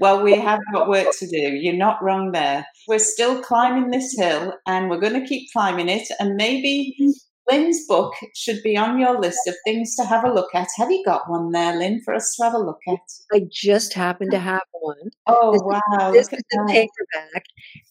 Well, 0.00 0.22
we 0.22 0.34
have 0.38 0.60
got 0.72 0.88
work 0.88 1.08
to 1.18 1.26
do. 1.26 1.36
You're 1.36 1.74
not 1.74 2.02
wrong 2.02 2.32
there. 2.32 2.66
We're 2.88 2.98
still 2.98 3.42
climbing 3.42 3.90
this 3.90 4.16
hill 4.18 4.54
and 4.66 4.88
we're 4.88 5.00
going 5.00 5.20
to 5.20 5.26
keep 5.26 5.50
climbing 5.52 5.88
it. 5.88 6.08
And 6.18 6.36
maybe 6.36 6.96
mm. 7.00 7.12
Lynn's 7.50 7.86
book 7.86 8.14
should 8.34 8.62
be 8.62 8.76
on 8.76 8.98
your 8.98 9.20
list 9.20 9.40
of 9.46 9.54
things 9.64 9.94
to 9.96 10.04
have 10.04 10.24
a 10.24 10.32
look 10.32 10.54
at. 10.54 10.68
Have 10.78 10.90
you 10.90 11.02
got 11.04 11.28
one 11.28 11.50
there, 11.50 11.76
Lynn, 11.76 12.00
for 12.04 12.14
us 12.14 12.34
to 12.36 12.44
have 12.44 12.54
a 12.54 12.58
look 12.58 12.80
at? 12.88 13.00
I 13.32 13.42
just 13.50 13.92
happen 13.92 14.30
to 14.30 14.38
have 14.38 14.62
one. 14.72 15.10
Oh, 15.26 15.52
this 15.52 15.62
wow. 15.62 16.12
Is, 16.12 16.28
this 16.28 16.38
is 16.38 16.58
a 16.58 16.66
paperback. 16.66 17.44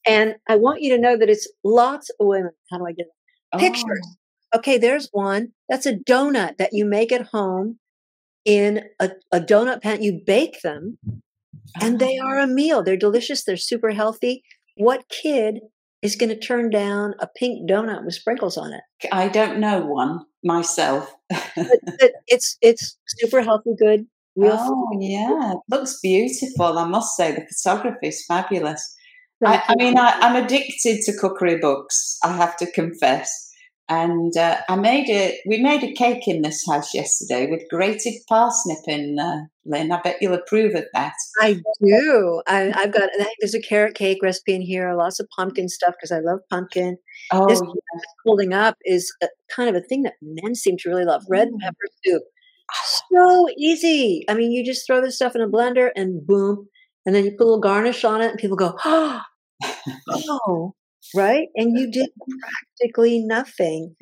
And 0.05 0.35
I 0.47 0.55
want 0.55 0.81
you 0.81 0.95
to 0.95 1.01
know 1.01 1.17
that 1.17 1.29
it's 1.29 1.47
lots 1.63 2.09
of 2.19 2.25
women. 2.25 2.51
How 2.71 2.77
do 2.79 2.85
I 2.85 2.93
get 2.93 3.05
it? 3.05 3.11
Oh. 3.53 3.59
Okay, 4.55 4.77
there's 4.77 5.09
one. 5.11 5.49
That's 5.69 5.85
a 5.85 5.95
donut 5.95 6.57
that 6.57 6.73
you 6.73 6.85
make 6.85 7.11
at 7.11 7.27
home 7.27 7.79
in 8.45 8.83
a, 8.99 9.11
a 9.31 9.39
donut 9.39 9.81
pan. 9.81 10.01
You 10.01 10.21
bake 10.25 10.61
them 10.61 10.97
and 11.79 11.99
they 11.99 12.17
are 12.17 12.39
oh. 12.39 12.43
a 12.43 12.47
meal. 12.47 12.83
They're 12.83 12.97
delicious. 12.97 13.43
They're 13.43 13.57
super 13.57 13.91
healthy. 13.91 14.43
What 14.75 15.09
kid 15.09 15.59
is 16.01 16.15
going 16.15 16.29
to 16.29 16.39
turn 16.39 16.69
down 16.69 17.13
a 17.19 17.27
pink 17.27 17.69
donut 17.69 18.03
with 18.03 18.15
sprinkles 18.15 18.57
on 18.57 18.73
it? 18.73 18.81
I 19.11 19.27
don't 19.27 19.59
know 19.59 19.85
one 19.85 20.25
myself. 20.43 21.13
it's 22.27 22.57
it's 22.61 22.97
super 23.07 23.41
healthy, 23.41 23.71
good. 23.77 24.07
Real 24.35 24.57
oh 24.57 24.87
food. 24.91 25.01
yeah, 25.01 25.53
looks 25.69 25.99
beautiful. 26.01 26.77
I 26.77 26.85
must 26.85 27.15
say 27.17 27.33
the 27.33 27.45
photography 27.45 28.07
is 28.07 28.25
fabulous. 28.25 28.95
I, 29.43 29.61
I, 29.67 29.75
mean, 29.75 29.97
I, 29.97 30.11
I'm 30.21 30.41
addicted 30.41 31.01
to 31.01 31.17
cookery 31.17 31.57
books. 31.57 32.17
I 32.23 32.35
have 32.37 32.55
to 32.57 32.71
confess. 32.71 33.50
And 33.91 34.37
uh, 34.37 34.61
I 34.69 34.77
made 34.77 35.09
it. 35.09 35.41
We 35.45 35.61
made 35.61 35.83
a 35.83 35.91
cake 35.91 36.25
in 36.25 36.43
this 36.43 36.63
house 36.65 36.93
yesterday 36.93 37.51
with 37.51 37.67
grated 37.69 38.13
parsnip 38.29 38.77
in. 38.87 39.19
Uh, 39.19 39.41
Lynn, 39.65 39.91
I 39.91 39.99
bet 39.99 40.15
you'll 40.21 40.33
approve 40.33 40.75
of 40.75 40.85
that. 40.93 41.11
I 41.41 41.59
do. 41.83 42.41
I, 42.47 42.71
have 42.73 42.93
got. 42.93 43.09
I 43.13 43.23
think 43.25 43.35
there's 43.41 43.53
a 43.53 43.59
carrot 43.59 43.95
cake 43.95 44.19
recipe 44.23 44.55
in 44.55 44.61
here. 44.61 44.95
Lots 44.95 45.19
of 45.19 45.27
pumpkin 45.35 45.67
stuff 45.67 45.93
because 45.99 46.13
I 46.13 46.19
love 46.19 46.39
pumpkin. 46.49 46.95
Oh, 47.33 47.49
this 47.49 47.61
yeah. 47.61 48.01
holding 48.23 48.53
up 48.53 48.77
is 48.85 49.13
a, 49.21 49.27
kind 49.53 49.67
of 49.69 49.75
a 49.75 49.85
thing 49.85 50.03
that 50.03 50.13
men 50.21 50.55
seem 50.55 50.77
to 50.77 50.89
really 50.89 51.03
love. 51.03 51.23
Red 51.27 51.49
mm. 51.49 51.59
pepper 51.59 51.75
soup. 52.05 52.23
So 53.11 53.49
easy. 53.57 54.23
I 54.29 54.35
mean, 54.35 54.53
you 54.53 54.63
just 54.63 54.87
throw 54.87 55.01
this 55.01 55.17
stuff 55.17 55.35
in 55.35 55.41
a 55.41 55.49
blender 55.49 55.89
and 55.97 56.25
boom, 56.25 56.69
and 57.05 57.13
then 57.13 57.25
you 57.25 57.31
put 57.31 57.41
a 57.41 57.43
little 57.43 57.59
garnish 57.59 58.05
on 58.05 58.21
it, 58.21 58.29
and 58.29 58.39
people 58.39 58.55
go, 58.55 58.73
"Oh, 58.85 59.21
oh, 60.09 60.75
right? 61.15 61.47
And 61.55 61.77
you 61.77 61.91
did 61.91 62.09
practically 62.39 63.23
nothing. 63.23 63.95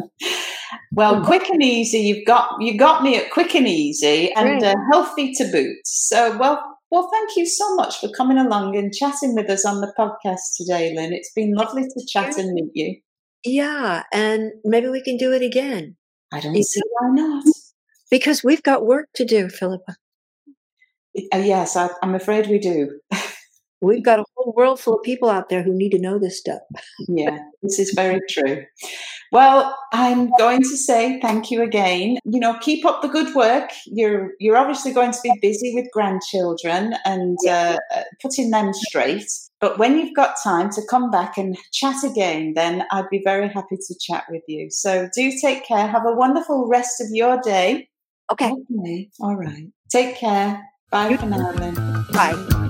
well, 0.92 1.24
quick 1.24 1.48
and 1.48 1.62
easy. 1.62 1.98
You've 1.98 2.26
got 2.26 2.56
you 2.60 2.78
got 2.78 3.02
me 3.02 3.16
at 3.16 3.30
quick 3.30 3.54
and 3.54 3.66
easy 3.66 4.32
and 4.32 4.62
uh, 4.62 4.74
healthy 4.92 5.32
to 5.34 5.44
boot. 5.50 5.76
So, 5.84 6.36
well, 6.38 6.62
well, 6.90 7.08
thank 7.12 7.36
you 7.36 7.46
so 7.46 7.74
much 7.76 7.98
for 8.00 8.08
coming 8.08 8.38
along 8.38 8.76
and 8.76 8.92
chatting 8.92 9.34
with 9.34 9.48
us 9.48 9.64
on 9.64 9.80
the 9.80 9.92
podcast 9.98 10.56
today, 10.56 10.92
Lynn. 10.94 11.12
It's 11.12 11.32
been 11.32 11.54
lovely 11.54 11.84
to 11.84 12.06
chat 12.08 12.36
and 12.36 12.52
meet 12.52 12.70
you. 12.74 13.00
Yeah, 13.44 14.02
and 14.12 14.52
maybe 14.64 14.88
we 14.88 15.02
can 15.02 15.16
do 15.16 15.32
it 15.32 15.42
again. 15.42 15.96
I 16.32 16.40
don't 16.40 16.54
see 16.62 16.80
why 16.98 17.10
not. 17.12 17.44
Because 18.10 18.42
we've 18.42 18.62
got 18.62 18.84
work 18.84 19.08
to 19.14 19.24
do, 19.24 19.48
Philippa. 19.48 19.96
Uh, 21.32 21.38
yes, 21.38 21.76
I, 21.76 21.90
I'm 22.02 22.14
afraid 22.14 22.48
we 22.48 22.58
do. 22.58 23.00
We've 23.80 24.04
got 24.04 24.20
a 24.20 24.24
whole 24.36 24.52
world 24.56 24.80
full 24.80 24.96
of 24.96 25.02
people 25.02 25.30
out 25.30 25.48
there 25.48 25.62
who 25.62 25.72
need 25.72 25.90
to 25.90 25.98
know 25.98 26.18
this 26.18 26.38
stuff. 26.38 26.60
yeah, 27.08 27.38
this 27.62 27.78
is 27.78 27.92
very 27.94 28.20
true. 28.28 28.64
Well, 29.32 29.76
I'm 29.92 30.30
going 30.38 30.60
to 30.62 30.76
say 30.76 31.20
thank 31.20 31.50
you 31.50 31.62
again. 31.62 32.18
You 32.24 32.40
know, 32.40 32.58
keep 32.60 32.84
up 32.84 33.02
the 33.02 33.08
good 33.08 33.34
work. 33.34 33.70
You're 33.86 34.32
you're 34.40 34.56
obviously 34.56 34.92
going 34.92 35.12
to 35.12 35.20
be 35.22 35.32
busy 35.40 35.74
with 35.74 35.86
grandchildren 35.92 36.94
and 37.04 37.38
uh, 37.48 37.78
putting 38.20 38.50
them 38.50 38.72
straight. 38.72 39.30
But 39.60 39.78
when 39.78 39.98
you've 39.98 40.16
got 40.16 40.36
time 40.42 40.70
to 40.70 40.82
come 40.88 41.10
back 41.10 41.36
and 41.36 41.56
chat 41.72 42.02
again, 42.02 42.54
then 42.54 42.84
I'd 42.90 43.10
be 43.10 43.20
very 43.22 43.48
happy 43.48 43.76
to 43.76 43.94
chat 44.00 44.24
with 44.30 44.42
you. 44.48 44.70
So 44.70 45.08
do 45.14 45.32
take 45.40 45.66
care. 45.66 45.86
Have 45.86 46.06
a 46.06 46.14
wonderful 46.14 46.66
rest 46.68 47.00
of 47.00 47.08
your 47.12 47.40
day. 47.42 47.88
Okay. 48.32 48.52
Okay. 48.52 49.10
All 49.20 49.36
right. 49.36 49.68
Take 49.90 50.16
care. 50.16 50.62
Bye 50.90 51.16
for 51.16 51.26
now, 51.26 51.52
Lynn. 51.52 51.74
Bye. 52.12 52.69